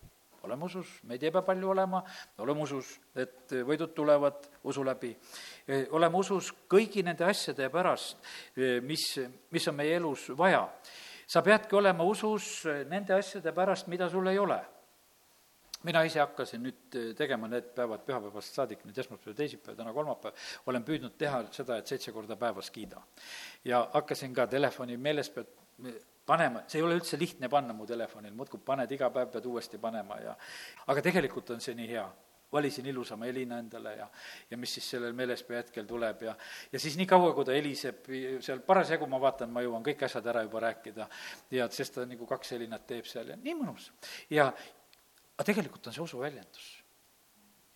[0.46, 2.05] oleme usus, meid ei pea palju olema,
[2.38, 5.11] oleme usus, et võidud tulevad usu läbi.
[5.66, 8.22] Eh, oleme usus kõigi nende asjade pärast,
[8.87, 9.09] mis,
[9.51, 10.62] mis on meie elus vaja
[11.27, 14.61] sa peadki olema usus nende asjade pärast, mida sul ei ole.
[15.87, 20.35] mina ise hakkasin nüüd tegema need päevad pühapäevast saadik, nüüd esmaspäev, teisipäev, täna kolmapäev,
[20.67, 23.03] olen püüdnud teha seda, et seitse korda päevas kiida.
[23.65, 25.53] ja hakkasin ka telefoni meeles pead
[26.27, 29.79] panema, see ei ole üldse lihtne panna mu telefonil, muudkui paned, iga päev pead uuesti
[29.79, 30.35] panema ja
[30.87, 32.07] aga tegelikult on see nii hea
[32.53, 34.07] valisin ilusama helina endale ja,
[34.51, 36.37] ja mis siis sellel meelespea hetkel tuleb ja,
[36.73, 38.09] ja siis nii kaua, kui ta heliseb,
[38.45, 41.09] seal parasjagu ma vaatan, ma jõuan kõik asjad ära juba rääkida
[41.57, 43.91] ja sest ta nagu kaks helinat teeb seal ja nii mõnus.
[44.31, 44.49] ja,
[45.35, 46.73] aga tegelikult on see usuväljendus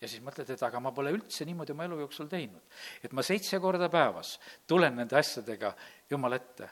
[0.01, 2.61] ja siis mõtled, et aga ma pole üldse niimoodi oma elu jooksul teinud.
[3.03, 5.75] et ma seitse korda päevas tulen nende asjadega
[6.09, 6.69] Jumala ette.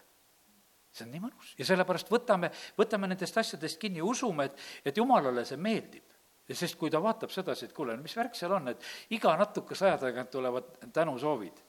[0.91, 4.97] see on nii mõnus ja sellepärast võtame, võtame nendest asjadest kinni ja usume, et, et
[4.97, 6.08] Jumalale see meeldib
[6.49, 8.85] ja sest kui ta vaatab sedasi, et kuule, mis värk seal on, et
[9.15, 11.61] iga natukese aja tagant tulevad tänusoovid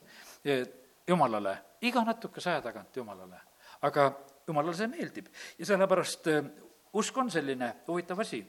[1.07, 3.41] Jumalale, iga natukese aja tagant Jumalale.
[3.81, 4.11] aga
[4.47, 6.49] Jumalale see meeldib ja sellepärast äh,
[6.93, 8.41] usk on selline huvitav asi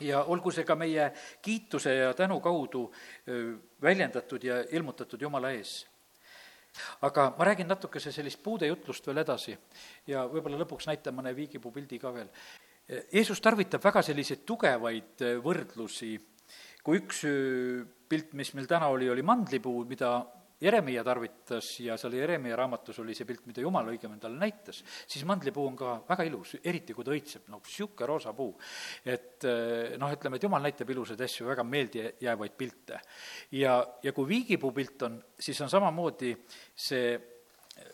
[0.00, 5.86] ja olgu see ka meie kiituse ja tänu kaudu äh, väljendatud ja ilmutatud Jumala ees.
[7.02, 9.58] aga ma räägin natukese sellist puudejutlust veel edasi
[10.06, 12.28] ja võib-olla lõpuks näitan mõne viigipuu pildi ka veel.
[13.12, 16.12] Jeesus tarvitab väga selliseid tugevaid äh, võrdlusi,
[16.84, 20.18] kui üks äh, pilt, mis meil täna oli, oli mandlipuu, mida
[20.62, 25.24] Jeremiah tarvitas ja seal Jeremiah raamatus oli see pilt, mida Jumal õigemini talle näitas, siis
[25.26, 28.52] mandlipuu on ka väga ilus, eriti kui ta õitseb, no niisugune roosa puu.
[29.02, 29.42] et
[29.98, 33.00] noh, ütleme, et Jumal näitab ilusaid asju, väga meeldijäävaid pilte.
[33.58, 33.74] ja,
[34.04, 36.30] ja kui viigipuu pilt on, siis on samamoodi
[36.76, 37.18] see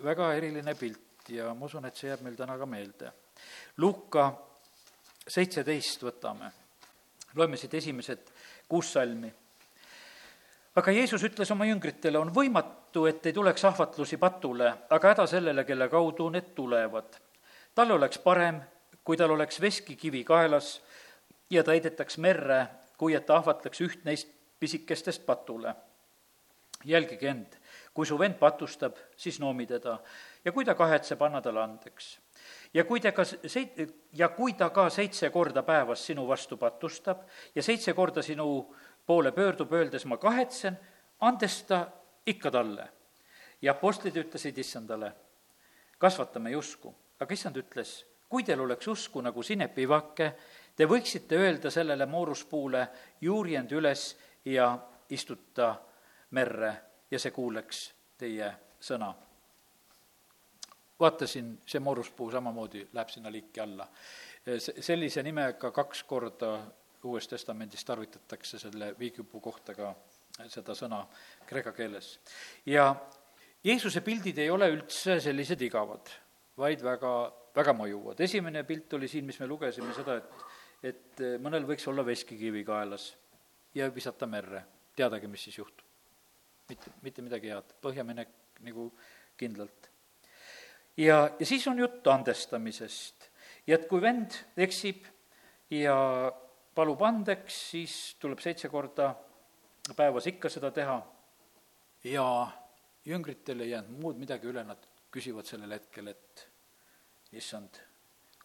[0.04, 3.14] väga eriline pilt ja ma usun, et see jääb meil täna ka meelde.
[3.80, 4.28] Luuka
[5.28, 6.50] seitseteist võtame,
[7.36, 8.32] loeme siit esimesed
[8.68, 9.30] kuus salmi.
[10.78, 15.64] aga Jeesus ütles oma jüngritele, on võimatu, et ei tuleks ahvatlusi patule, aga häda sellele,
[15.64, 17.20] kelle kaudu need tulevad.
[17.74, 18.60] tal oleks parem,
[19.04, 20.80] kui tal oleks veskikivi kaelas
[21.50, 24.28] ja ta heidetaks merre, kui et ta ahvatleks üht neist
[24.60, 25.74] pisikestest patule.
[26.84, 27.58] jälgige end,
[27.94, 29.98] kui su vend patustab, siis noomi teda
[30.44, 32.18] ja kui ta kahetseb, anna talle andeks
[32.74, 33.80] ja kui ta ka seit-,
[34.12, 38.74] ja kui ta ka seitse korda päevas sinu vastu patustab ja seitse korda sinu
[39.06, 40.78] poole pöördub, öeldes ma kahetsen,
[41.20, 41.86] andes ta
[42.26, 42.88] ikka talle.
[43.62, 45.12] ja apostlid ütlesid issandale,
[45.98, 46.94] kasvata meie usku.
[47.20, 50.32] aga issand ütles, kui teil oleks usku nagu sinepivake,
[50.76, 52.88] te võiksite öelda sellele mooruspuule,
[53.20, 54.78] juuri end üles ja
[55.10, 55.74] istuta
[56.30, 56.74] merre
[57.10, 59.14] ja see kuuleks teie sõna
[61.00, 63.88] vaatasin, see mooruspuu samamoodi läheb sinna liiki alla.
[64.80, 66.58] sellise nimega kaks korda
[67.04, 69.94] Uues Testamendis tarvitatakse selle viigipuu kohta ka
[70.46, 71.04] seda sõna
[71.46, 72.18] kreeka keeles.
[72.66, 72.94] ja
[73.64, 76.10] Jeesuse pildid ei ole üldse sellised igavad,
[76.58, 77.12] vaid väga,
[77.56, 78.20] väga mõjuvad.
[78.20, 83.10] esimene pilt oli siin, mis me lugesime, seda, et, et mõnel võiks olla veskikivi kaelas
[83.74, 84.64] ja visata merre.
[84.96, 85.86] teadagi, mis siis juhtub.
[86.68, 88.28] mitte, mitte midagi head, põhjaminek
[88.60, 88.92] nagu
[89.36, 89.90] kindlalt.
[90.98, 93.30] Ja, ja siis on jutt andestamisest.
[93.66, 95.06] ja et kui vend eksib
[95.70, 95.96] ja
[96.74, 99.12] palub andeks, siis tuleb seitse korda
[99.96, 100.98] päevas ikka seda teha
[102.04, 102.26] ja
[103.08, 106.44] jüngritel ei jäänud muud midagi üle, nad küsivad sellel hetkel, et
[107.32, 107.80] issand,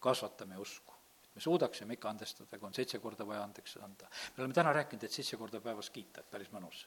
[0.04, 0.94] kasvata meie usku.
[1.24, 4.10] et me suudaksime ikka andestada, kui on seitse korda vaja andeks anda.
[4.38, 6.86] me oleme täna rääkinud, et seitse korda päevas kiita, et päris mõnus.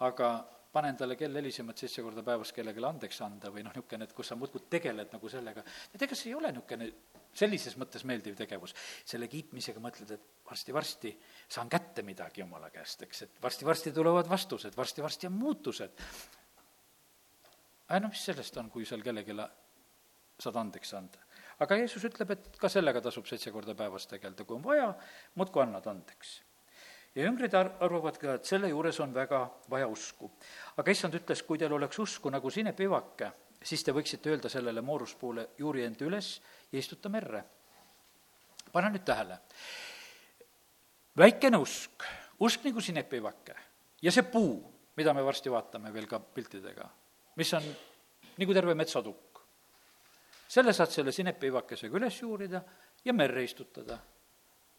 [0.00, 0.32] aga
[0.72, 4.14] pane endale kell helisema, et seitse korda päevas kellelegi andeks anda või noh, niisugune, et
[4.16, 6.88] kus sa muudkui tegeled nagu sellega, et ega see ei ole niisugune
[7.36, 8.74] sellises mõttes meeldiv tegevus.
[9.04, 11.12] selle kiitmisega mõtled, et varsti-varsti
[11.48, 16.04] saan kätte midagi Jumala käest, eks, et varsti-varsti tulevad vastused, varsti-varsti on muutused.
[17.88, 19.36] aga noh, mis sellest on, kui seal kellelegi
[20.40, 21.18] saad andeks anda.
[21.60, 24.88] aga Jeesus ütleb, et ka sellega tasub seitse korda päevas tegeleda, kui on vaja,
[25.34, 26.40] muudkui annad andeks.
[27.14, 30.30] Ja jüngrid ar-, arvavad ka, et selle juures on väga vaja usku.
[30.76, 33.30] aga issand ütles, kui teil oleks usku nagu sinepivake,
[33.62, 36.34] siis te võiksite öelda sellele mooruspuule, juuri end üles
[36.72, 37.44] ja istuta merre.
[38.72, 39.38] pane nüüd tähele,
[41.16, 42.04] väikene usk,
[42.40, 43.56] usk nagu sinepivake
[44.02, 44.56] ja see puu,
[44.96, 46.88] mida me varsti vaatame veel ka piltidega,
[47.36, 47.68] mis on
[48.38, 49.40] nagu terve metsatukk.
[50.48, 52.62] selle saad selle sinepivakesega üles juurida
[53.04, 53.98] ja merre istutada.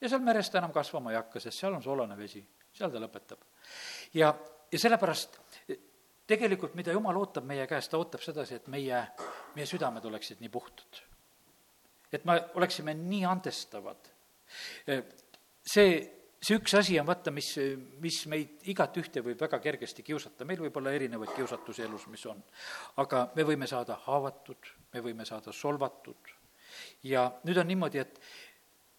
[0.04, 2.44] Ja seal meres ta enam kasvama ei hakka, sest seal on soolane vesi,
[2.76, 3.48] seal ta lõpetab.
[4.20, 4.34] ja,
[4.72, 5.39] ja sellepärast
[6.28, 9.02] tegelikult, mida jumal ootab meie käest, ta ootab sedasi, et meie,
[9.56, 11.04] meie südamed oleksid nii puhtad
[12.13, 14.12] et me oleksime nii andestavad.
[15.66, 15.96] see,
[16.44, 17.50] see üks asi on vaata, mis,
[18.04, 22.26] mis meid igat ühte võib väga kergesti kiusata, meil võib olla erinevaid kiusatusi elus, mis
[22.30, 22.44] on.
[23.02, 26.34] aga me võime saada haavatud, me võime saada solvatud
[27.10, 28.20] ja nüüd on niimoodi, et,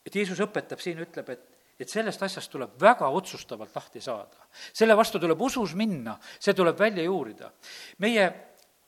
[0.06, 4.46] et Jeesus õpetab siin, ütleb, et et sellest asjast tuleb väga otsustavalt lahti saada.
[4.72, 7.50] selle vastu tuleb usus minna, see tuleb välja juurida.
[7.98, 8.28] meie,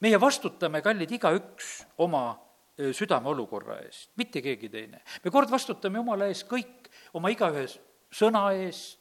[0.00, 5.02] meie vastutame, kallid, igaüks oma südame olukorra eest, mitte keegi teine.
[5.24, 7.66] me kord vastutame Jumala ees kõik oma igaühe
[8.12, 9.00] sõna eest,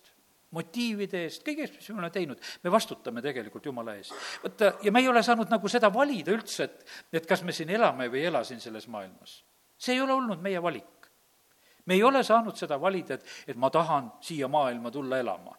[0.56, 4.14] motiivide eest, kõige eest, mis me oleme teinud, me vastutame tegelikult Jumala ees.
[4.44, 7.74] vaata, ja me ei ole saanud nagu seda valida üldse, et, et kas me siin
[7.76, 9.42] elame või ei ela siin selles maailmas.
[9.78, 10.95] see ei ole olnud meie valik.
[11.86, 15.56] Me ei ole saanud seda valida, et, et ma tahan siia maailma tulla elama.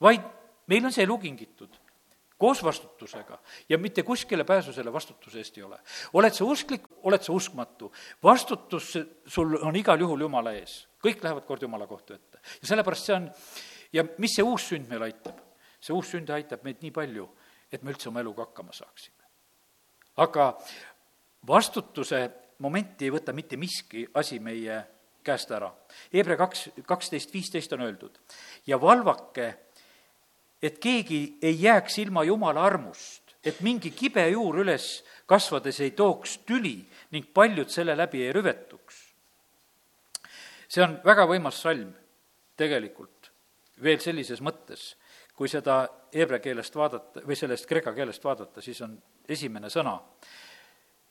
[0.00, 0.22] vaid
[0.66, 1.76] meil on see elu kingitud
[2.38, 5.78] koos vastutusega ja mitte kuskile pääsu selle vastutuse eest ei ole.
[6.12, 11.46] oled sa usklik, oled sa uskmatu, vastutus sul on igal juhul Jumala ees, kõik lähevad
[11.46, 12.40] kord Jumala kohtu ette.
[12.60, 13.30] ja sellepärast see on,
[13.92, 15.40] ja mis see uus sünd meil aitab?
[15.80, 17.28] see uus sünd aitab meid nii palju,
[17.72, 19.24] et me üldse oma eluga hakkama saaksime.
[20.16, 20.52] aga
[21.46, 24.82] vastutuse momenti ei võta mitte miski asi meie
[25.26, 25.72] käest ära.
[26.14, 28.18] Hebra kaks, kaksteist, viisteist on öeldud
[28.66, 29.52] ja valvake
[30.62, 36.40] et keegi ei jääks ilma Jumala armust, et mingi kibe juur üles kasvades ei tooks
[36.48, 36.78] tüli
[37.14, 39.02] ning paljud selle läbi ei rüvetuks.
[40.68, 41.92] see on väga võimas salm
[42.58, 43.30] tegelikult,
[43.82, 44.96] veel sellises mõttes,
[45.36, 45.84] kui seda
[46.14, 48.96] heebrea keelest vaadata või sellest kreeka keelest vaadata, siis on
[49.28, 49.94] esimene sõna,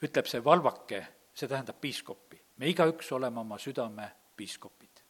[0.04, 2.41] ütleb see valvake, see tähendab piiskoppi.
[2.57, 5.03] Me igaüks oleme oma südame piiskopid.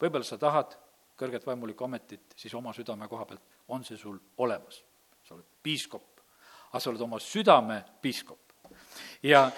[0.00, 0.76] võib-olla sa tahad
[1.18, 4.82] kõrget vaimulikku ametit, siis oma südame koha pealt on see sul olemas.
[5.24, 6.20] sa oled piiskop,
[6.70, 8.52] aga sa oled oma südame piiskop.
[9.22, 9.50] ja,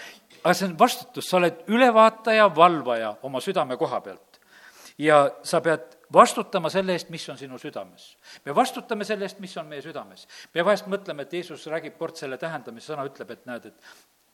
[0.42, 4.40] aga see on vastutus, sa oled ülevaataja, valvaja oma südame koha pealt.
[4.98, 8.16] ja sa pead vastutama selle eest, mis on sinu südames.
[8.44, 10.26] me vastutame selle eest, mis on meie südames.
[10.54, 13.80] me vahest mõtleme, et Jeesus räägib kord selle tähendamise sõna, ütleb, et näed, et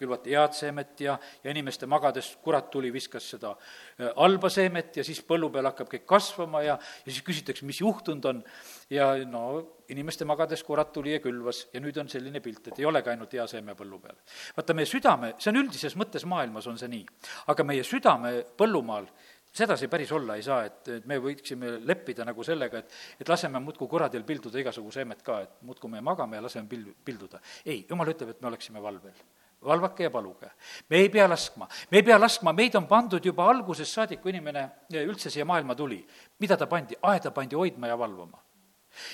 [0.02, 5.06] külvati head seemet ja, ja inimeste magades kurat tuli, viskas seda äh, halba seemet ja
[5.06, 8.44] siis põllu peal hakkab kõik kasvama ja, ja siis küsitakse, mis juhtunud on.
[8.90, 9.44] ja no
[9.92, 13.34] inimeste magades kurat tuli ja külvas ja nüüd on selline pilt, et ei olegi ainult
[13.36, 14.18] hea seeme põllu peal.
[14.56, 17.04] vaata, meie südame, see on üldises mõttes maailmas on see nii,
[17.52, 19.08] aga meie südame põllumaal,
[19.52, 23.60] sedasi päris olla ei saa, et, et me võiksime leppida nagu sellega, et, et laseme
[23.60, 27.42] muudkui kuradil pilduda igasugu seemet ka, et muudkui me magame ja laseme pil-, pilduda.
[27.64, 29.24] ei, jumal ütleb, et me oleksime valvel
[29.64, 30.50] valvake ja paluge.
[30.88, 34.32] me ei pea laskma, me ei pea laskma, meid on pandud juba algusest saadik, kui
[34.32, 34.68] inimene
[35.02, 36.06] üldse siia maailma tuli.
[36.38, 36.96] mida ta pandi?
[37.02, 38.38] aeda pandi hoidma ja valvama.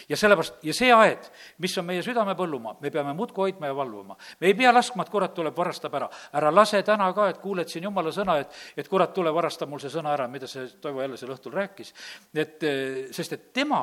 [0.09, 4.17] ja sellepärast, ja see aed, mis on meie südamepõllumaa, me peame muudkui hoidma ja valvama.
[4.41, 6.09] me ei pea laskma, et kurat tuleb, varastab ära.
[6.33, 9.81] ära lase täna ka, et kuuled siin jumala sõna, et, et kurat, tule varasta mul
[9.81, 11.95] see sõna ära, mida see Toivo jälle sel õhtul rääkis.
[12.35, 12.65] et,
[13.13, 13.83] sest et tema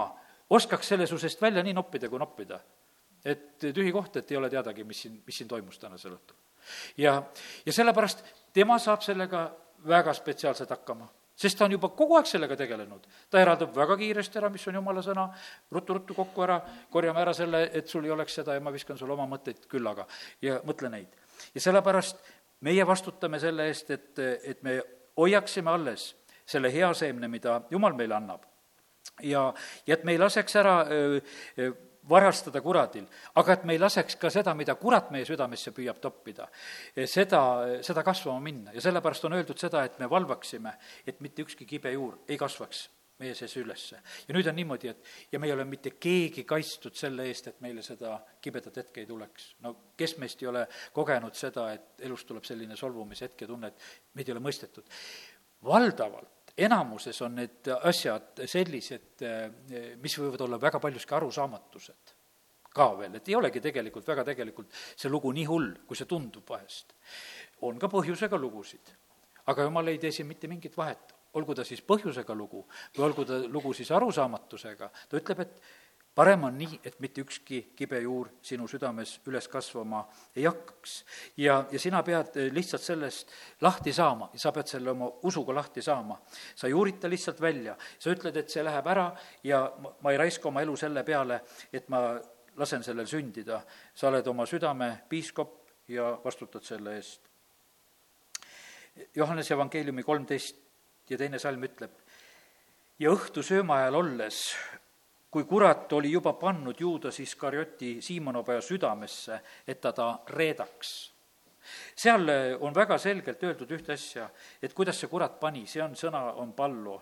[0.50, 2.60] oskaks selle su seest välja nii noppida, kui noppida.
[3.26, 6.45] et tühi koht, et ei ole teadagi, mis siin, mis siin toimus tänasel õhtul
[6.98, 7.24] ja,
[7.66, 8.24] ja sellepärast
[8.54, 9.46] tema saab sellega
[9.88, 11.08] väga spetsiaalselt hakkama.
[11.36, 13.08] sest ta on juba kogu aeg sellega tegelenud.
[13.30, 17.34] ta eraldab väga kiiresti ära, mis on jumala sõna ruttu,, ruttu-ruttu kokku ära, korjame ära
[17.34, 20.08] selle, et sul ei oleks seda ja ma viskan sulle oma mõtteid küllaga
[20.42, 21.08] ja mõtle neid.
[21.54, 22.24] ja sellepärast
[22.62, 24.82] meie vastutame selle eest, et, et me
[25.18, 28.46] hoiaksime alles selle hea seemne, mida Jumal meile annab.
[29.22, 29.54] ja,
[29.88, 31.20] ja et me ei laseks ära öö,
[31.60, 31.74] öö,
[32.10, 36.48] varastada kuradil, aga et me ei laseks ka seda, mida kurat meie südamesse püüab toppida,
[37.10, 37.42] seda,
[37.86, 40.76] seda kasvama minna ja sellepärast on öeldud seda, et me valvaksime,
[41.08, 42.86] et mitte ükski kibe juur ei kasvaks
[43.20, 44.02] meie sees ülesse.
[44.28, 47.62] ja nüüd on niimoodi, et ja me ei ole mitte keegi kaitstud selle eest, et
[47.64, 49.54] meile seda kibedat hetke ei tuleks.
[49.64, 54.16] no kes meist ei ole kogenud seda, et elus tuleb selline solvumishetk ja tunne, et
[54.20, 54.92] meid ei ole mõistetud.
[55.64, 59.24] valdavalt enamuses on need asjad sellised,
[60.02, 62.16] mis võivad olla väga paljuski arusaamatused
[62.76, 66.48] ka veel, et ei olegi tegelikult väga tegelikult see lugu nii hull, kui see tundub
[66.50, 66.96] vahest.
[67.64, 68.92] on ka põhjusega lugusid,
[69.52, 72.66] aga jumal ei tee siin mitte mingit vahet, olgu ta siis põhjusega lugu
[72.98, 75.62] või olgu ta lugu siis arusaamatusega, ta ütleb, et
[76.16, 80.94] parem on nii, et mitte ükski kibe juur sinu südames üles kasvama ei hakkaks.
[81.38, 85.82] ja, ja sina pead lihtsalt sellest lahti saama ja sa pead selle oma usuga lahti
[85.82, 86.20] saama.
[86.56, 89.10] sa ei uurita lihtsalt välja, sa ütled, et see läheb ära
[89.44, 89.66] ja
[90.02, 91.42] ma ei raiska oma elu selle peale,
[91.74, 92.06] et ma
[92.56, 93.62] lasen sellel sündida.
[93.94, 97.22] sa oled oma südame piiskop ja vastutad selle eest.
[99.16, 100.56] Johannese evangeeliumi kolmteist
[101.10, 101.92] ja teine salm ütleb,
[103.00, 104.40] ja õhtu sööma ajal olles
[105.36, 111.12] kui kurat oli juba pannud Juudas Iskarioti Siimonopoja südamesse, et ta ta reedaks.
[111.96, 114.30] seal on väga selgelt öeldud ühte asja,
[114.62, 117.02] et kuidas see kurat pani, see on, sõna on pallo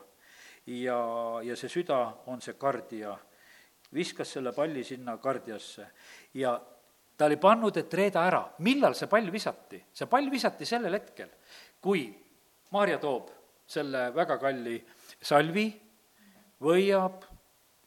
[0.66, 0.98] ja,
[1.44, 3.14] ja see süda on see kardja.
[3.94, 5.86] viskas selle palli sinna kardjasse
[6.34, 6.56] ja
[7.18, 8.42] ta oli pannud, et reeda ära.
[8.60, 9.84] millal see pall visati?
[9.94, 11.30] see pall visati sellel hetkel,
[11.82, 12.10] kui
[12.72, 13.30] Maarja toob
[13.68, 14.80] selle väga kalli
[15.22, 15.68] salvi,
[16.62, 17.33] võiab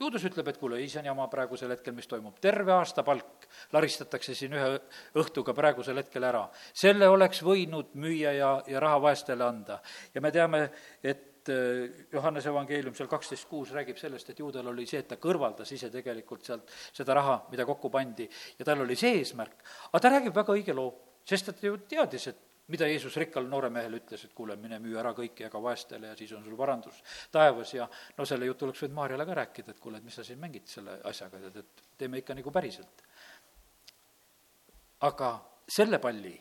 [0.00, 4.34] juudus ütleb, et kuule, ise on jama praegusel hetkel, mis toimub, terve aasta palk laristatakse
[4.36, 4.66] siin ühe
[5.20, 6.46] õhtuga praegusel hetkel ära.
[6.72, 9.80] selle oleks võinud müüa ja, ja raha vaestele anda.
[10.14, 10.62] ja me teame,
[11.02, 15.20] et äh, Johannese evangeelium seal kaksteist kuus räägib sellest, et juudel oli see, et ta
[15.20, 18.28] kõrvaldas ise tegelikult sealt seda raha, mida kokku pandi,
[18.58, 19.64] ja tal oli see eesmärk.
[19.92, 20.92] aga ta räägib väga õige loo,
[21.24, 25.12] sest ta ju teadis, et mida Jeesus rikkale nooremehele ütles, et kuule, mine müü ära
[25.16, 27.02] kõik ja jaga vaestele ja siis on sul varandus
[27.32, 30.24] taevas ja no selle jutu oleks võinud Maarjale ka rääkida, et kuule, et mis sa
[30.26, 33.04] siin mängid selle asjaga, tead, et teeme ikka nagu päriselt.
[35.06, 35.30] aga
[35.68, 36.34] selle palli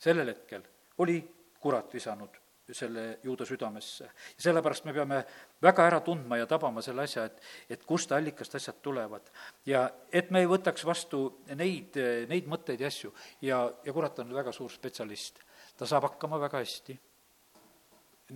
[0.00, 0.62] sellel hetkel
[0.98, 1.20] oli
[1.60, 2.36] kurat visanud
[2.72, 4.04] selle juuda südamesse.
[4.04, 5.24] ja sellepärast me peame
[5.62, 7.40] väga ära tundma ja tabama selle asja, et,
[7.70, 9.30] et kust allikast asjad tulevad.
[9.66, 11.96] ja et me ei võtaks vastu neid,
[12.28, 13.12] neid mõtteid ja asju
[13.42, 15.42] ja, ja kurat on väga suur spetsialist
[15.80, 16.94] ta saab hakkama väga hästi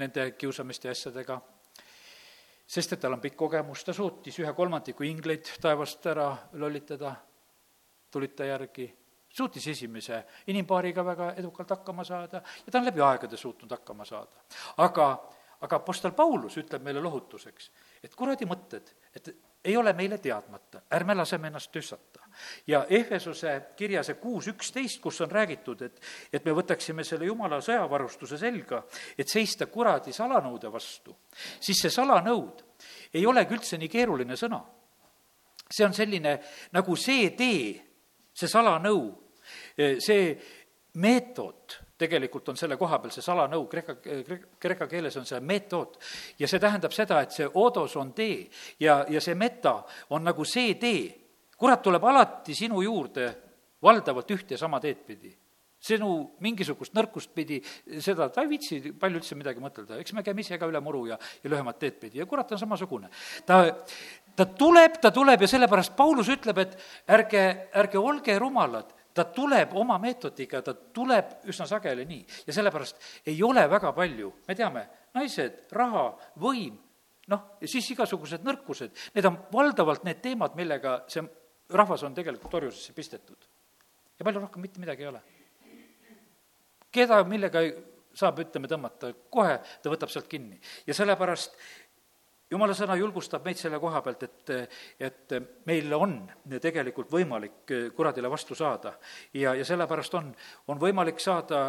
[0.00, 1.36] nende kiusamiste ja asjadega,
[2.66, 6.30] sest et tal on pikk kogemus, ta suutis ühe kolmandiku ingleid taevast ära
[6.62, 7.12] lollitada,
[8.10, 8.88] tulid ta järgi,
[9.28, 10.22] suutis esimese
[10.54, 14.40] inimpaariga väga edukalt hakkama saada ja ta on läbi aegade suutnud hakkama saada.
[14.76, 15.08] aga,
[15.60, 17.70] aga Apostel Paulus ütleb meile lohutuseks,
[18.02, 22.23] et kuradi mõtted, et ei ole meile teadmata, ärme laseme ennast tüssata.
[22.66, 26.00] Ja Ehvesuse kirja see kuus üksteist, kus on räägitud, et,
[26.32, 28.82] et me võtaksime selle jumala sõjavarustuse selga,
[29.18, 31.16] et seista kuradi salanõude vastu,
[31.60, 32.64] siis see salanõud
[33.14, 34.62] ei olegi üldse nii keeruline sõna.
[35.70, 36.38] see on selline
[36.72, 37.80] nagu see tee,
[38.34, 39.08] see salanõu,
[39.76, 40.36] see
[40.94, 43.96] meetod tegelikult on selle koha peal see salanõu, kreeka,
[44.60, 45.98] kreeka keeles on see meetod.
[46.38, 48.48] ja see tähendab seda, et see odos on tee
[48.80, 51.04] ja, ja see meta on nagu see tee.
[51.58, 53.30] Kurat tuleb alati sinu juurde
[53.84, 55.32] valdavalt ühte ja sama teed pidi.
[55.84, 56.08] Sinu
[56.40, 57.58] mingisugust nõrkust pidi,
[58.00, 61.02] seda ta ei viitsi palju üldse midagi mõtelda, eks me käime ise ka üle muru
[61.10, 62.22] ja, ja lühemat teed pidi.
[62.22, 63.10] Ja kurat on samasugune.
[63.44, 63.58] ta,
[64.36, 66.78] ta tuleb, ta tuleb ja sellepärast Paulus ütleb, et
[67.12, 67.44] ärge,
[67.76, 72.24] ärge olge rumalad, ta tuleb oma meetodiga, ta tuleb üsna sageli nii.
[72.48, 76.08] Ja sellepärast ei ole väga palju, me teame, naised, raha,
[76.40, 76.80] võim,
[77.28, 81.22] noh, ja siis igasugused nõrkused, need on valdavalt need teemad, millega see
[81.70, 83.48] rahvas on tegelikult orjusesse pistetud.
[84.18, 85.22] ja palju rohkem mitte midagi ei ole.
[86.90, 87.62] keda millega
[88.14, 91.56] saab, ütleme, tõmmata, kohe ta võtab sealt kinni ja sellepärast
[92.50, 94.52] jumala sõna julgustab meid selle koha pealt, et,
[95.02, 95.34] et
[95.66, 96.20] meil on
[96.60, 98.94] tegelikult võimalik kuradile vastu saada.
[99.34, 100.30] ja, ja sellepärast on,
[100.68, 101.66] on võimalik saada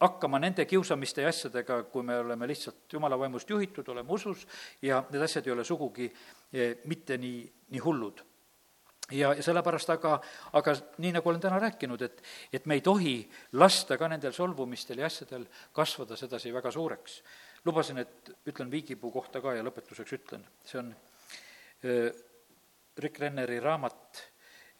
[0.00, 4.46] hakkama nende kiusamiste ja asjadega, kui me oleme lihtsalt jumala vaimust juhitud, oleme usus
[4.82, 6.08] ja need asjad ei ole sugugi
[6.52, 7.42] eh, mitte nii,
[7.74, 8.22] nii hullud
[9.10, 10.16] ja, ja sellepärast aga,
[10.52, 13.14] aga nii, nagu olen täna rääkinud, et, et me ei tohi
[13.52, 15.46] lasta ka nendel solvumistel ja asjadel
[15.76, 17.22] kasvada sedasi väga suureks
[17.64, 20.92] lubasin, et ütlen viigipuu kohta ka ja lõpetuseks ütlen, see on
[21.84, 22.08] äh,
[23.00, 24.22] Rick Renneri raamat,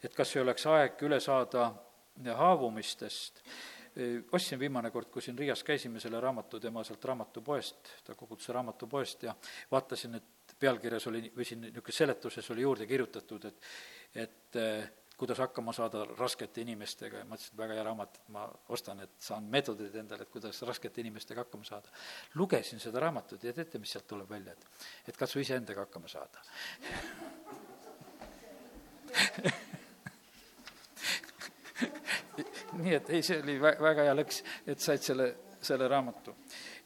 [0.03, 1.69] et kas ei oleks aeg üle saada
[2.41, 3.43] haavumistest.
[3.97, 8.53] Äh, ostsin viimane kord, kui siin Riias käisime, selle raamatu tema sealt raamatupoest, ta koguduse
[8.57, 9.35] raamatupoest ja
[9.71, 10.29] vaatasin, et
[10.61, 13.57] pealkirjas oli või siin niisugune seletuses oli juurde kirjutatud, et
[14.21, 14.89] et äh,
[15.21, 19.11] kuidas hakkama saada raskete inimestega ja mõtlesin, et väga hea raamat, et ma ostan, et
[19.21, 21.89] saan meetodid endale, et kuidas raskete inimestega hakkama saada.
[22.35, 26.41] lugesin seda raamatut ja teate, mis sealt tuleb välja, et, et katsu iseendaga hakkama saada
[32.81, 34.41] nii et ei, see oli vä-, väga hea lõks,
[34.73, 35.27] et said selle,
[35.61, 36.35] selle raamatu.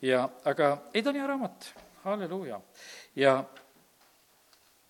[0.01, 1.69] ja aga ei, ta on hea raamat,
[2.03, 2.59] halleluuja.
[3.15, 3.37] ja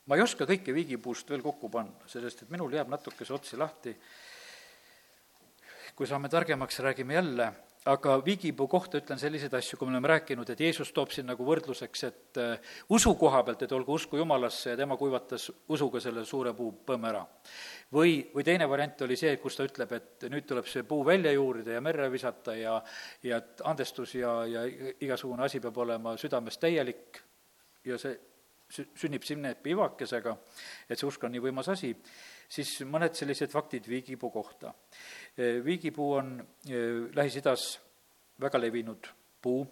[0.06, 3.58] ma ei oska kõike viigipuust veel kokku panna, sellest et minul jääb natuke see otsi
[3.58, 3.96] lahti.
[5.96, 7.46] kui saame targemaks, räägime jälle,
[7.88, 11.46] aga viigipuu kohta ütlen selliseid asju, kui me oleme rääkinud, et Jeesus toob siin nagu
[11.48, 16.26] võrdluseks, et uh, usu koha pealt, et olgu usku Jumalasse ja tema kuivatas usuga selle
[16.26, 17.24] suure puu põmme ära.
[17.94, 21.32] või, või teine variant oli see, kus ta ütleb, et nüüd tuleb see puu välja
[21.32, 22.82] juurida ja merre visata ja
[23.24, 24.66] ja et andestus ja, ja
[25.00, 27.22] igasugune asi peab olema südames täielik
[27.86, 28.18] ja see
[28.70, 30.34] sünnib sinnepi ivakesega,
[30.90, 31.94] et see usk on nii võimas asi,
[32.50, 34.74] siis mõned sellised faktid viigipuu kohta.
[35.64, 36.38] viigipuu on
[37.16, 37.80] Lähis-Idas
[38.42, 39.10] väga levinud
[39.42, 39.66] puu,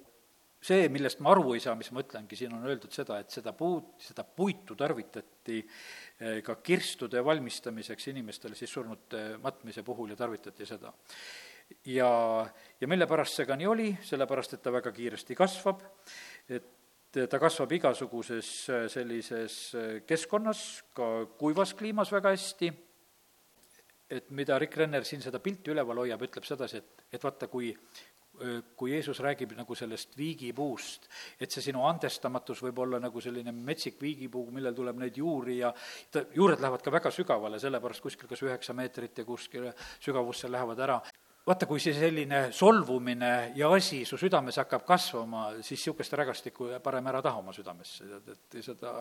[0.63, 3.51] see, millest ma aru ei saa, mis ma ütlengi, siin on öeldud seda, et seda
[3.57, 5.59] puud, seda puitu tarvitati
[6.45, 10.93] ka kirstude valmistamiseks inimestele siis surnute matmise puhul ja tarvitati seda.
[11.89, 12.11] ja,
[12.79, 15.83] ja mille pärast see ka nii oli, sellepärast et ta väga kiiresti kasvab,
[16.47, 16.71] et
[17.14, 20.64] ta kasvab igasuguses äh, sellises äh, keskkonnas,
[20.97, 22.72] ka kuivas kliimas väga hästi,
[24.14, 27.70] et mida Rick Renner siin seda pilti üleval hoiab, ütleb sedasi, et, et vaata, kui
[27.70, 31.05] äh, kui Jeesus räägib nagu sellest viigipuust,
[31.38, 35.70] et see sinu andestamatus võib olla nagu selline metsik viigipuu, millel tuleb neid juuri ja
[36.09, 40.82] ta, juured lähevad ka väga sügavale, sellepärast kuskil kas üheksa meetrit ja kuskile sügavusse lähevad
[40.82, 40.97] ära
[41.47, 47.11] vaata, kui see selline solvumine ja asi su südames hakkab kasvama, siis niisugust rägastikku parem
[47.11, 48.93] ära taha oma südamesse, tead, et seda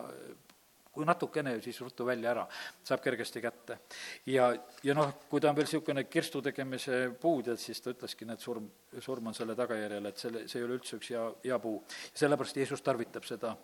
[0.93, 2.43] kui natukene, siis ruttu välja ära,
[2.85, 3.79] saab kergesti kätte.
[4.29, 4.51] ja,
[4.85, 8.41] ja noh, kui ta on veel niisugune kirstu tegemise puu, tead, siis ta ütleski, näed,
[8.43, 8.67] surm,
[9.01, 11.79] surm on selle tagajärjel, et selle, see ei ole üldse üks hea, hea puu.
[12.13, 13.55] sellepärast Jeesus tarvitab seda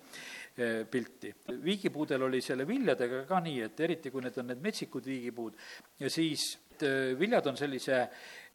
[0.58, 1.36] eh, pilti.
[1.68, 5.62] viigipuudel oli selle viljadega ka nii, et eriti, kui need on need metsikud viigipuud,
[6.02, 8.08] ja siis eh, viljad on sellise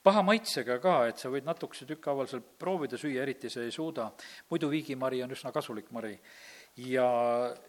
[0.04, 4.10] paha maitsega ka, et sa võid natukese tükkhaaval seal proovida süüa, eriti sa ei suuda.
[4.50, 6.18] muidu viigimari on üsna kasulik mari.
[6.76, 7.08] ja,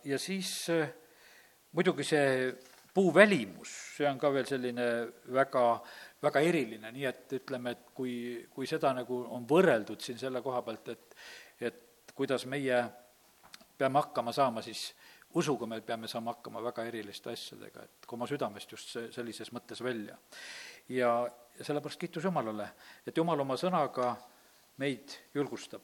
[0.04, 0.90] ja siis äh,
[1.72, 2.54] muidugi see
[2.96, 4.86] puu välimus, see on ka veel selline
[5.36, 5.64] väga,
[6.24, 8.14] väga eriline, nii et ütleme, et kui,
[8.52, 11.18] kui seda nagu on võrreldud siin selle koha pealt, et,
[11.60, 12.80] et kuidas meie
[13.78, 14.94] peame hakkama saama, siis
[15.36, 19.84] usuga me peame saama hakkama väga eriliste asjadega, et oma südamest just see, sellises mõttes
[19.84, 20.16] välja.
[20.90, 22.70] Ja, ja sellepärast kiitus Jumalale,
[23.08, 24.16] et Jumal oma sõnaga
[24.78, 25.82] meid julgustab.